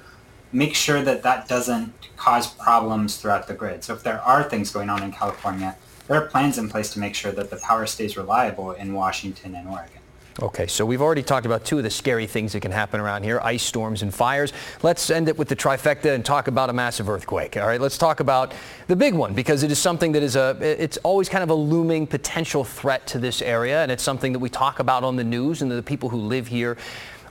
make 0.53 0.75
sure 0.75 1.01
that 1.01 1.23
that 1.23 1.47
doesn't 1.47 1.91
cause 2.15 2.47
problems 2.47 3.17
throughout 3.17 3.47
the 3.47 3.53
grid. 3.53 3.83
So 3.83 3.93
if 3.93 4.03
there 4.03 4.21
are 4.21 4.43
things 4.43 4.71
going 4.71 4.89
on 4.89 5.03
in 5.03 5.11
California, 5.11 5.75
there 6.07 6.21
are 6.21 6.27
plans 6.27 6.57
in 6.57 6.69
place 6.69 6.91
to 6.93 6.99
make 6.99 7.15
sure 7.15 7.31
that 7.31 7.49
the 7.49 7.57
power 7.57 7.85
stays 7.85 8.15
reliable 8.15 8.71
in 8.71 8.93
Washington 8.93 9.55
and 9.55 9.67
Oregon. 9.67 9.99
Okay, 10.41 10.65
so 10.65 10.83
we've 10.83 11.01
already 11.01 11.21
talked 11.21 11.45
about 11.45 11.63
two 11.63 11.77
of 11.77 11.83
the 11.83 11.91
scary 11.91 12.25
things 12.25 12.53
that 12.53 12.61
can 12.61 12.71
happen 12.71 12.99
around 12.99 13.21
here, 13.21 13.39
ice 13.43 13.61
storms 13.61 14.01
and 14.01 14.11
fires. 14.11 14.51
Let's 14.81 15.11
end 15.11 15.29
it 15.29 15.37
with 15.37 15.47
the 15.47 15.55
trifecta 15.55 16.15
and 16.15 16.25
talk 16.25 16.47
about 16.47 16.71
a 16.71 16.73
massive 16.73 17.07
earthquake. 17.07 17.55
All 17.55 17.67
right, 17.67 17.79
let's 17.79 17.99
talk 17.99 18.19
about 18.19 18.53
the 18.87 18.95
big 18.95 19.13
one 19.13 19.35
because 19.35 19.61
it 19.61 19.71
is 19.71 19.77
something 19.77 20.11
that 20.13 20.23
is 20.23 20.35
a, 20.35 20.57
it's 20.59 20.97
always 20.97 21.29
kind 21.29 21.43
of 21.43 21.51
a 21.51 21.53
looming 21.53 22.07
potential 22.07 22.63
threat 22.63 23.05
to 23.07 23.19
this 23.19 23.43
area 23.43 23.83
and 23.83 23.91
it's 23.91 24.01
something 24.01 24.33
that 24.33 24.39
we 24.39 24.49
talk 24.49 24.79
about 24.79 25.03
on 25.03 25.17
the 25.17 25.23
news 25.23 25.61
and 25.61 25.69
the 25.69 25.83
people 25.83 26.09
who 26.09 26.17
live 26.17 26.47
here 26.47 26.77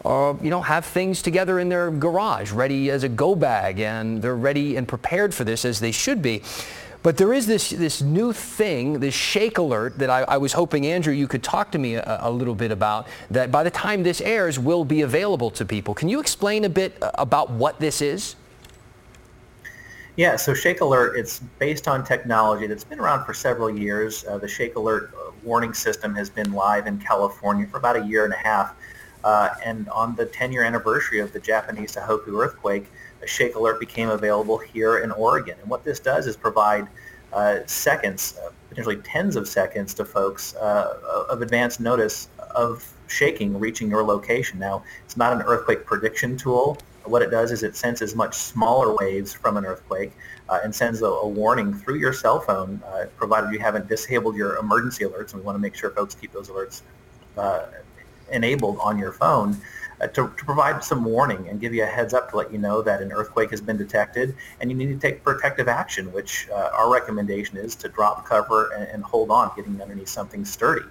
uh, 0.04 0.34
you 0.42 0.50
know, 0.50 0.60
have 0.60 0.84
things 0.84 1.22
together 1.22 1.58
in 1.58 1.68
their 1.68 1.90
garage 1.90 2.52
ready 2.52 2.90
as 2.90 3.04
a 3.04 3.08
go 3.08 3.34
bag 3.34 3.80
and 3.80 4.20
they're 4.20 4.36
ready 4.36 4.76
and 4.76 4.88
prepared 4.88 5.34
for 5.34 5.44
this 5.44 5.64
as 5.64 5.80
they 5.80 5.92
should 5.92 6.20
be. 6.20 6.42
But 7.02 7.16
there 7.16 7.32
is 7.32 7.46
this, 7.46 7.70
this 7.70 8.00
new 8.00 8.32
thing, 8.32 9.00
this 9.00 9.14
shake 9.14 9.58
alert 9.58 9.98
that 9.98 10.08
I, 10.08 10.22
I 10.22 10.36
was 10.36 10.52
hoping, 10.52 10.86
Andrew, 10.86 11.12
you 11.12 11.26
could 11.26 11.42
talk 11.42 11.72
to 11.72 11.78
me 11.78 11.96
a, 11.96 12.18
a, 12.22 12.30
little 12.30 12.54
bit 12.54 12.70
about 12.70 13.08
that 13.30 13.50
by 13.50 13.64
the 13.64 13.70
time 13.70 14.04
this 14.04 14.20
airs 14.20 14.58
will 14.58 14.84
be 14.84 15.00
available 15.02 15.50
to 15.52 15.64
people. 15.64 15.94
Can 15.94 16.08
you 16.08 16.20
explain 16.20 16.64
a 16.64 16.68
bit 16.68 17.00
uh, 17.02 17.10
about 17.14 17.50
what 17.50 17.80
this 17.80 18.00
is? 18.00 18.36
Yeah, 20.14 20.36
so 20.36 20.52
Shake 20.52 20.80
Alert, 20.80 21.16
it's 21.16 21.40
based 21.58 21.88
on 21.88 22.04
technology 22.04 22.66
that's 22.66 22.84
been 22.84 23.00
around 23.00 23.24
for 23.24 23.32
several 23.32 23.70
years. 23.70 24.24
Uh, 24.26 24.38
the 24.38 24.46
Shake 24.46 24.76
Alert 24.76 25.10
uh, 25.14 25.32
warning 25.42 25.72
system 25.72 26.14
has 26.14 26.28
been 26.28 26.52
live 26.52 26.86
in 26.86 26.98
California 26.98 27.66
for 27.66 27.78
about 27.78 27.96
a 27.96 28.04
year 28.04 28.24
and 28.24 28.34
a 28.34 28.36
half. 28.36 28.76
Uh, 29.24 29.50
and 29.64 29.88
on 29.90 30.16
the 30.16 30.26
10-year 30.26 30.64
anniversary 30.64 31.20
of 31.20 31.32
the 31.32 31.40
Japanese 31.40 31.94
Tohoku 31.94 32.42
earthquake, 32.42 32.87
a 33.22 33.26
Shake 33.26 33.54
Alert 33.54 33.78
became 33.78 34.08
available 34.08 34.58
here 34.58 34.98
in 34.98 35.12
Oregon. 35.12 35.56
And 35.61 35.70
what 35.70 35.85
this 35.85 36.00
does 36.00 36.26
is 36.26 36.37
provide 36.37 36.88
uh, 37.32 37.61
seconds, 37.66 38.38
uh, 38.44 38.50
potentially 38.68 38.96
tens 38.96 39.37
of 39.37 39.48
seconds 39.48 39.94
to 39.94 40.04
folks 40.04 40.54
uh, 40.56 41.26
of 41.30 41.40
advance 41.40 41.80
notice 41.80 42.28
of 42.54 42.92
shaking 43.06 43.58
reaching 43.58 43.88
your 43.88 44.02
location. 44.02 44.58
Now, 44.58 44.82
it's 45.04 45.16
not 45.16 45.32
an 45.32 45.42
earthquake 45.42 45.85
prediction 45.87 46.37
tool. 46.37 46.78
What 47.04 47.22
it 47.22 47.30
does 47.30 47.50
is 47.50 47.62
it 47.62 47.74
senses 47.76 48.14
much 48.14 48.35
smaller 48.35 48.94
waves 48.94 49.32
from 49.32 49.56
an 49.56 49.64
earthquake 49.64 50.12
uh, 50.48 50.61
and 50.62 50.74
sends 50.74 51.02
a, 51.02 51.06
a, 51.06 51.28
warning 51.28 51.74
through 51.74 51.96
your 51.96 52.12
cell 52.12 52.38
phone, 52.38 52.80
uh, 52.87 53.06
provided 53.16 53.52
you 53.52 53.58
haven't 53.58 53.88
disabled 53.88 54.37
your 54.37 54.56
emergency 54.56 55.04
alerts. 55.04 55.32
And 55.32 55.40
we 55.40 55.42
want 55.42 55.56
to 55.56 55.61
make 55.61 55.74
sure 55.74 55.90
folks 55.90 56.14
keep 56.14 56.32
those 56.32 56.48
alerts 56.48 56.82
uh, 57.37 57.66
enabled 58.30 58.78
on 58.80 58.98
your 58.98 59.12
phone 59.12 59.56
uh, 60.00 60.06
to, 60.08 60.32
to, 60.37 60.44
provide 60.44 60.82
some 60.82 61.04
warning 61.04 61.48
and 61.48 61.61
give 61.61 61.74
you 61.74 61.82
a 61.82 61.87
heads 61.87 62.12
up 62.12 62.30
to 62.30 62.37
let 62.37 62.52
you 62.52 62.58
know 62.58 62.82
that 62.82 63.00
an 63.00 63.12
earthquake 63.12 63.50
has 63.50 63.61
been 63.61 63.76
detected 63.76 64.35
and 64.61 64.70
you 64.70 64.76
need 64.76 64.88
to 64.88 64.98
take 64.98 65.22
protective 65.22 65.68
action, 65.68 66.12
which 66.12 66.48
uh, 66.50 66.70
our 66.72 66.92
recommendation 66.92 67.56
is 67.56 67.74
to 67.76 67.88
drop 67.88 68.26
cover 68.26 68.72
and, 68.72 68.88
and 68.88 69.04
hold 69.04 69.30
on, 69.30 69.50
getting 69.54 69.80
underneath 69.80 70.08
something 70.08 70.44
sturdy. 70.44 70.85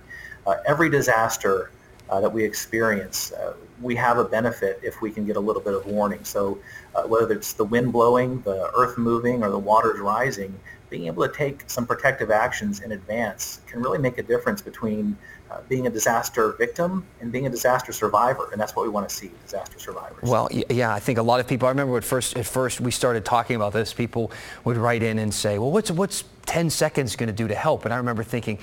Uh, 0.47 0.55
every 0.65 0.89
disaster 0.89 1.71
uh, 2.09 2.19
that 2.19 2.31
we 2.31 2.43
experience, 2.43 3.31
uh, 3.33 3.53
we 3.81 3.95
have 3.95 4.17
a 4.17 4.23
benefit 4.23 4.79
if 4.83 5.01
we 5.01 5.11
can 5.11 5.25
get 5.25 5.37
a 5.37 5.39
little 5.39 5.61
bit 5.61 5.73
of 5.73 5.85
warning. 5.85 6.23
So 6.23 6.59
uh, 6.93 7.03
whether 7.03 7.33
it's 7.33 7.53
the 7.53 7.65
wind 7.65 7.93
blowing, 7.93 8.41
the 8.41 8.69
earth 8.75 8.97
moving, 8.97 9.43
or 9.43 9.49
the 9.49 9.59
waters 9.59 9.99
rising, 9.99 10.57
being 10.89 11.07
able 11.07 11.25
to 11.25 11.33
take 11.33 11.63
some 11.67 11.87
protective 11.87 12.29
actions 12.31 12.81
in 12.81 12.91
advance 12.91 13.61
can 13.65 13.81
really 13.81 13.97
make 13.97 14.17
a 14.17 14.23
difference 14.23 14.61
between 14.61 15.17
uh, 15.51 15.59
being 15.67 15.85
a 15.87 15.89
disaster 15.89 16.53
victim 16.53 17.05
and 17.19 17.31
being 17.31 17.45
a 17.45 17.49
disaster 17.49 17.91
survivor, 17.91 18.49
and 18.51 18.61
that's 18.61 18.75
what 18.75 18.83
we 18.83 18.89
want 18.89 19.07
to 19.09 19.13
see, 19.13 19.31
disaster 19.43 19.79
survivors. 19.79 20.29
Well, 20.29 20.47
yeah, 20.69 20.93
I 20.93 20.99
think 20.99 21.17
a 21.17 21.21
lot 21.21 21.39
of 21.39 21.47
people. 21.47 21.67
I 21.67 21.71
remember 21.71 21.97
at 21.97 22.05
first, 22.05 22.37
at 22.37 22.45
first 22.45 22.79
we 22.79 22.91
started 22.91 23.25
talking 23.25 23.57
about 23.57 23.73
this. 23.73 23.93
People 23.93 24.31
would 24.63 24.77
write 24.77 25.03
in 25.03 25.19
and 25.19 25.33
say, 25.33 25.59
"Well, 25.59 25.71
what's 25.71 25.91
what's 25.91 26.23
10 26.45 26.69
seconds 26.69 27.15
going 27.15 27.27
to 27.27 27.33
do 27.33 27.47
to 27.49 27.55
help?" 27.55 27.83
And 27.83 27.93
I 27.93 27.97
remember 27.97 28.23
thinking, 28.23 28.59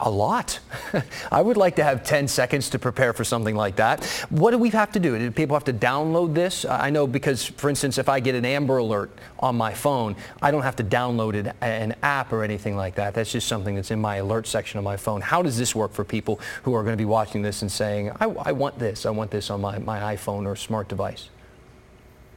a 0.00 0.10
lot. 0.10 0.58
I 1.32 1.40
would 1.40 1.56
like 1.56 1.76
to 1.76 1.84
have 1.84 2.04
10 2.04 2.28
seconds 2.28 2.70
to 2.70 2.78
prepare 2.78 3.12
for 3.12 3.24
something 3.24 3.56
like 3.56 3.76
that. 3.76 4.04
What 4.30 4.52
do 4.52 4.58
we 4.58 4.70
have 4.70 4.92
to 4.92 5.00
do? 5.00 5.18
Do 5.18 5.30
people 5.30 5.56
have 5.56 5.64
to 5.64 5.72
download 5.72 6.34
this? 6.34 6.64
I 6.64 6.90
know 6.90 7.06
because, 7.06 7.46
for 7.46 7.68
instance, 7.68 7.98
if 7.98 8.08
I 8.08 8.20
get 8.20 8.34
an 8.34 8.44
Amber 8.44 8.78
Alert 8.78 9.10
on 9.40 9.56
my 9.56 9.72
phone, 9.72 10.16
I 10.40 10.50
don't 10.50 10.62
have 10.62 10.76
to 10.76 10.84
download 10.84 11.34
it, 11.34 11.54
an 11.60 11.94
app 12.02 12.32
or 12.32 12.44
anything 12.44 12.76
like 12.76 12.94
that. 12.96 13.14
That's 13.14 13.32
just 13.32 13.48
something 13.48 13.74
that's 13.74 13.90
in 13.90 14.00
my 14.00 14.16
alert 14.16 14.46
section 14.46 14.78
of 14.78 14.84
my 14.84 14.96
phone. 14.96 15.20
How 15.20 15.42
does 15.42 15.58
this 15.58 15.74
work 15.74 15.92
for 15.92 16.04
people 16.04 16.40
who 16.62 16.74
are 16.74 16.82
going 16.82 16.94
to 16.94 17.00
be 17.00 17.04
watching 17.04 17.42
this 17.42 17.62
and 17.62 17.70
saying, 17.70 18.10
I, 18.20 18.26
I 18.26 18.52
want 18.52 18.78
this, 18.78 19.06
I 19.06 19.10
want 19.10 19.30
this 19.30 19.50
on 19.50 19.60
my, 19.60 19.78
my 19.78 20.14
iPhone 20.14 20.46
or 20.46 20.56
smart 20.56 20.88
device? 20.88 21.28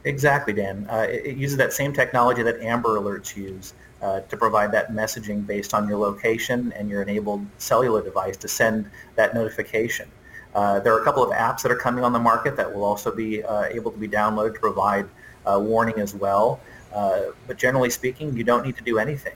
Exactly, 0.04 0.52
Dan. 0.52 0.86
Uh, 0.88 1.06
it, 1.08 1.26
it 1.26 1.36
uses 1.36 1.56
that 1.56 1.72
same 1.72 1.92
technology 1.92 2.42
that 2.42 2.60
Amber 2.60 3.00
Alerts 3.00 3.36
use. 3.36 3.74
Uh, 4.02 4.20
to 4.20 4.36
provide 4.36 4.70
that 4.70 4.92
messaging 4.92 5.46
based 5.46 5.72
on 5.72 5.88
your 5.88 5.96
location 5.96 6.70
and 6.76 6.90
your 6.90 7.00
enabled 7.00 7.44
cellular 7.56 8.02
device 8.02 8.36
to 8.36 8.46
send 8.46 8.90
that 9.14 9.32
notification. 9.32 10.06
Uh, 10.54 10.78
there 10.80 10.94
are 10.94 11.00
a 11.00 11.04
couple 11.04 11.22
of 11.22 11.30
apps 11.30 11.62
that 11.62 11.72
are 11.72 11.76
coming 11.76 12.04
on 12.04 12.12
the 12.12 12.18
market 12.18 12.58
that 12.58 12.74
will 12.74 12.84
also 12.84 13.10
be 13.10 13.42
uh, 13.42 13.64
able 13.64 13.90
to 13.90 13.96
be 13.96 14.06
downloaded 14.06 14.52
to 14.52 14.60
provide 14.60 15.08
uh, 15.46 15.58
warning 15.58 15.98
as 15.98 16.14
well. 16.14 16.60
Uh, 16.94 17.22
but 17.46 17.56
generally 17.56 17.88
speaking, 17.88 18.36
you 18.36 18.44
don't 18.44 18.66
need 18.66 18.76
to 18.76 18.84
do 18.84 18.98
anything. 18.98 19.34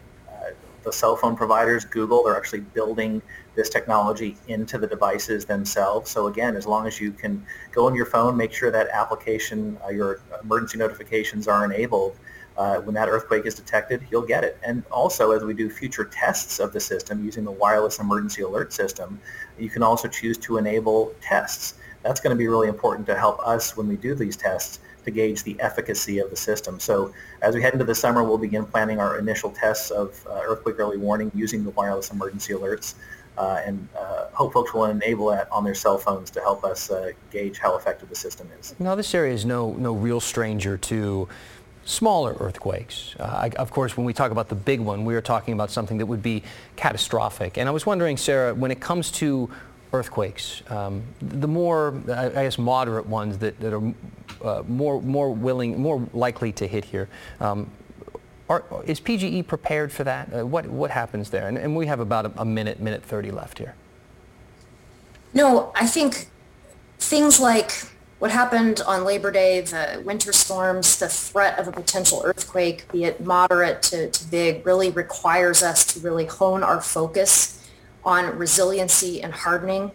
the 0.82 0.92
cell 0.92 1.16
phone 1.16 1.36
providers, 1.36 1.86
Google, 1.86 2.22
they're 2.24 2.36
actually 2.36 2.60
building 2.60 3.22
this 3.54 3.70
technology 3.70 4.36
into 4.48 4.76
the 4.76 4.86
devices 4.86 5.46
themselves. 5.46 6.10
So 6.10 6.26
again, 6.26 6.54
as 6.54 6.66
long 6.66 6.86
as 6.86 7.00
you 7.00 7.12
can 7.12 7.46
go 7.72 7.86
on 7.86 7.94
your 7.94 8.06
phone, 8.06 8.36
make 8.36 8.52
sure 8.52 8.70
that 8.70 8.88
application, 8.88 9.78
your 9.90 10.20
emergency 10.42 10.76
notifications 10.76 11.48
are 11.48 11.64
enabled, 11.64 12.16
uh, 12.56 12.76
when 12.80 12.94
that 12.94 13.08
earthquake 13.08 13.46
is 13.46 13.54
detected, 13.54 14.02
you'll 14.10 14.26
get 14.26 14.44
it. 14.44 14.58
And 14.62 14.82
also, 14.90 15.32
as 15.32 15.42
we 15.42 15.54
do 15.54 15.70
future 15.70 16.04
tests 16.04 16.58
of 16.58 16.72
the 16.72 16.80
system 16.80 17.24
using 17.24 17.44
the 17.44 17.50
wireless 17.50 17.98
emergency 17.98 18.42
alert 18.42 18.72
system, 18.72 19.20
you 19.58 19.70
can 19.70 19.82
also 19.82 20.08
choose 20.08 20.36
to 20.38 20.58
enable 20.58 21.14
tests. 21.20 21.74
That's 22.02 22.20
going 22.20 22.34
to 22.34 22.38
be 22.38 22.48
really 22.48 22.68
important 22.68 23.06
to 23.08 23.16
help 23.16 23.40
us 23.46 23.76
when 23.76 23.88
we 23.88 23.96
do 23.96 24.14
these 24.14 24.36
tests 24.36 24.80
to 25.04 25.10
gauge 25.10 25.42
the 25.42 25.58
efficacy 25.60 26.18
of 26.18 26.30
the 26.30 26.36
system. 26.36 26.78
So 26.78 27.12
as 27.42 27.54
we 27.54 27.62
head 27.62 27.72
into 27.72 27.84
the 27.84 27.94
summer, 27.94 28.22
we'll 28.22 28.38
begin 28.38 28.64
planning 28.64 28.98
our 28.98 29.18
initial 29.18 29.50
tests 29.50 29.90
of 29.90 30.26
uh, 30.26 30.40
earthquake 30.44 30.78
early 30.78 30.98
warning 30.98 31.30
using 31.34 31.64
the 31.64 31.70
wireless 31.70 32.10
emergency 32.10 32.52
alerts. 32.52 32.94
Uh, 33.38 33.62
and 33.64 33.88
uh, 33.98 34.26
hope 34.34 34.52
folks 34.52 34.74
will 34.74 34.84
enable 34.86 35.28
that 35.28 35.50
on 35.50 35.64
their 35.64 35.74
cell 35.74 35.96
phones 35.96 36.30
to 36.30 36.40
help 36.40 36.62
us 36.62 36.90
uh, 36.90 37.12
gauge 37.30 37.58
how 37.58 37.74
effective 37.76 38.08
the 38.10 38.14
system 38.14 38.46
is. 38.58 38.74
Now, 38.78 38.94
this 38.94 39.14
area 39.14 39.32
is 39.32 39.46
no, 39.46 39.72
no 39.74 39.94
real 39.94 40.20
stranger 40.20 40.76
to 40.76 41.26
smaller 41.84 42.36
earthquakes. 42.38 43.14
Uh, 43.18 43.24
I, 43.24 43.48
of 43.56 43.70
course, 43.70 43.96
when 43.96 44.06
we 44.06 44.12
talk 44.12 44.30
about 44.30 44.48
the 44.48 44.54
big 44.54 44.80
one, 44.80 45.04
we 45.04 45.14
are 45.14 45.20
talking 45.20 45.54
about 45.54 45.70
something 45.70 45.98
that 45.98 46.06
would 46.06 46.22
be 46.22 46.42
catastrophic. 46.76 47.58
And 47.58 47.68
I 47.68 47.72
was 47.72 47.86
wondering, 47.86 48.16
Sarah, 48.16 48.54
when 48.54 48.70
it 48.70 48.80
comes 48.80 49.10
to 49.12 49.50
earthquakes, 49.92 50.62
um, 50.68 51.02
the 51.20 51.48
more, 51.48 52.00
I 52.08 52.28
guess, 52.28 52.58
moderate 52.58 53.06
ones 53.06 53.38
that, 53.38 53.58
that 53.60 53.72
are 53.72 53.94
uh, 54.42 54.62
more, 54.68 55.02
more 55.02 55.32
willing, 55.32 55.80
more 55.80 56.06
likely 56.12 56.52
to 56.52 56.66
hit 56.66 56.84
here, 56.84 57.08
um, 57.40 57.70
are, 58.48 58.64
is 58.84 59.00
PGE 59.00 59.46
prepared 59.46 59.92
for 59.92 60.04
that? 60.04 60.32
Uh, 60.32 60.46
what, 60.46 60.66
what 60.66 60.90
happens 60.90 61.30
there? 61.30 61.48
And, 61.48 61.56
and 61.56 61.76
we 61.76 61.86
have 61.86 62.00
about 62.00 62.26
a, 62.26 62.32
a 62.40 62.44
minute, 62.44 62.80
minute 62.80 63.02
30 63.02 63.30
left 63.30 63.58
here. 63.58 63.74
No, 65.32 65.72
I 65.74 65.86
think 65.86 66.28
things 66.98 67.38
like 67.38 67.84
what 68.20 68.30
happened 68.30 68.82
on 68.86 69.04
Labor 69.04 69.30
Day, 69.30 69.62
the 69.62 70.02
winter 70.04 70.32
storms, 70.32 70.98
the 70.98 71.08
threat 71.08 71.58
of 71.58 71.66
a 71.66 71.72
potential 71.72 72.20
earthquake, 72.22 72.86
be 72.92 73.04
it 73.04 73.24
moderate 73.24 73.82
to, 73.84 74.10
to 74.10 74.24
big, 74.26 74.64
really 74.64 74.90
requires 74.90 75.62
us 75.62 75.86
to 75.86 76.00
really 76.00 76.26
hone 76.26 76.62
our 76.62 76.82
focus 76.82 77.66
on 78.04 78.36
resiliency 78.36 79.22
and 79.22 79.32
hardening. 79.32 79.90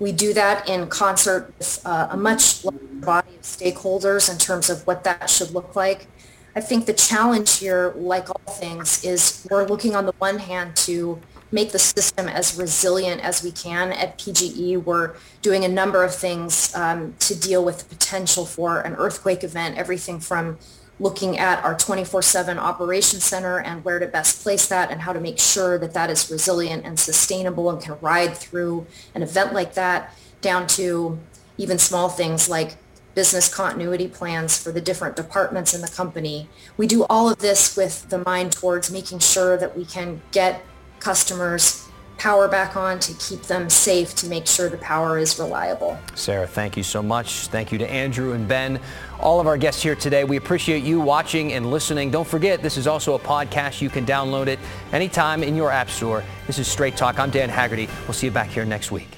We 0.00 0.10
do 0.10 0.34
that 0.34 0.68
in 0.68 0.88
concert 0.88 1.54
with 1.56 1.80
uh, 1.84 2.08
a 2.10 2.16
much 2.16 2.64
larger 2.64 2.84
body 2.94 3.36
of 3.36 3.42
stakeholders 3.42 4.30
in 4.30 4.38
terms 4.38 4.68
of 4.68 4.84
what 4.84 5.04
that 5.04 5.30
should 5.30 5.52
look 5.52 5.76
like. 5.76 6.08
I 6.56 6.60
think 6.60 6.86
the 6.86 6.92
challenge 6.92 7.58
here, 7.58 7.92
like 7.96 8.28
all 8.28 8.54
things, 8.54 9.04
is 9.04 9.46
we're 9.48 9.66
looking 9.66 9.94
on 9.94 10.04
the 10.04 10.14
one 10.18 10.38
hand 10.38 10.74
to 10.88 11.20
make 11.50 11.72
the 11.72 11.78
system 11.78 12.28
as 12.28 12.56
resilient 12.56 13.22
as 13.22 13.42
we 13.42 13.50
can. 13.50 13.92
At 13.92 14.18
PGE, 14.18 14.82
we're 14.82 15.14
doing 15.42 15.64
a 15.64 15.68
number 15.68 16.04
of 16.04 16.14
things 16.14 16.74
um, 16.74 17.14
to 17.20 17.38
deal 17.38 17.64
with 17.64 17.78
the 17.78 17.84
potential 17.84 18.44
for 18.44 18.80
an 18.80 18.94
earthquake 18.94 19.44
event, 19.44 19.78
everything 19.78 20.20
from 20.20 20.58
looking 21.00 21.38
at 21.38 21.62
our 21.64 21.76
24-7 21.76 22.56
operation 22.58 23.20
center 23.20 23.60
and 23.60 23.84
where 23.84 23.98
to 23.98 24.06
best 24.06 24.42
place 24.42 24.66
that 24.66 24.90
and 24.90 25.00
how 25.02 25.12
to 25.12 25.20
make 25.20 25.38
sure 25.38 25.78
that 25.78 25.94
that 25.94 26.10
is 26.10 26.30
resilient 26.30 26.84
and 26.84 26.98
sustainable 26.98 27.70
and 27.70 27.80
can 27.80 27.96
ride 28.00 28.36
through 28.36 28.84
an 29.14 29.22
event 29.22 29.52
like 29.52 29.74
that 29.74 30.12
down 30.40 30.66
to 30.66 31.18
even 31.56 31.78
small 31.78 32.08
things 32.08 32.48
like 32.48 32.76
business 33.14 33.52
continuity 33.52 34.06
plans 34.06 34.56
for 34.62 34.70
the 34.70 34.80
different 34.80 35.16
departments 35.16 35.74
in 35.74 35.80
the 35.80 35.88
company. 35.88 36.48
We 36.76 36.86
do 36.86 37.04
all 37.10 37.28
of 37.28 37.38
this 37.38 37.76
with 37.76 38.08
the 38.10 38.18
mind 38.18 38.52
towards 38.52 38.92
making 38.92 39.18
sure 39.18 39.56
that 39.56 39.76
we 39.76 39.84
can 39.84 40.20
get 40.30 40.62
customers 41.00 41.88
power 42.18 42.48
back 42.48 42.76
on 42.76 42.98
to 42.98 43.14
keep 43.14 43.42
them 43.42 43.70
safe 43.70 44.14
to 44.16 44.26
make 44.26 44.46
sure 44.46 44.68
the 44.68 44.76
power 44.78 45.18
is 45.18 45.38
reliable. 45.38 45.96
Sarah, 46.14 46.46
thank 46.46 46.76
you 46.76 46.82
so 46.82 47.00
much. 47.02 47.46
Thank 47.46 47.70
you 47.70 47.78
to 47.78 47.88
Andrew 47.90 48.32
and 48.32 48.46
Ben, 48.46 48.80
all 49.20 49.40
of 49.40 49.46
our 49.46 49.56
guests 49.56 49.82
here 49.82 49.94
today. 49.94 50.24
We 50.24 50.36
appreciate 50.36 50.82
you 50.82 51.00
watching 51.00 51.52
and 51.52 51.70
listening. 51.70 52.10
Don't 52.10 52.26
forget, 52.26 52.60
this 52.60 52.76
is 52.76 52.86
also 52.86 53.14
a 53.14 53.18
podcast. 53.18 53.80
You 53.80 53.88
can 53.88 54.04
download 54.04 54.48
it 54.48 54.58
anytime 54.92 55.42
in 55.42 55.54
your 55.54 55.70
app 55.70 55.90
store. 55.90 56.24
This 56.46 56.58
is 56.58 56.66
Straight 56.66 56.96
Talk. 56.96 57.18
I'm 57.18 57.30
Dan 57.30 57.48
Haggerty. 57.48 57.88
We'll 58.06 58.14
see 58.14 58.26
you 58.26 58.32
back 58.32 58.48
here 58.48 58.64
next 58.64 58.90
week. 58.90 59.17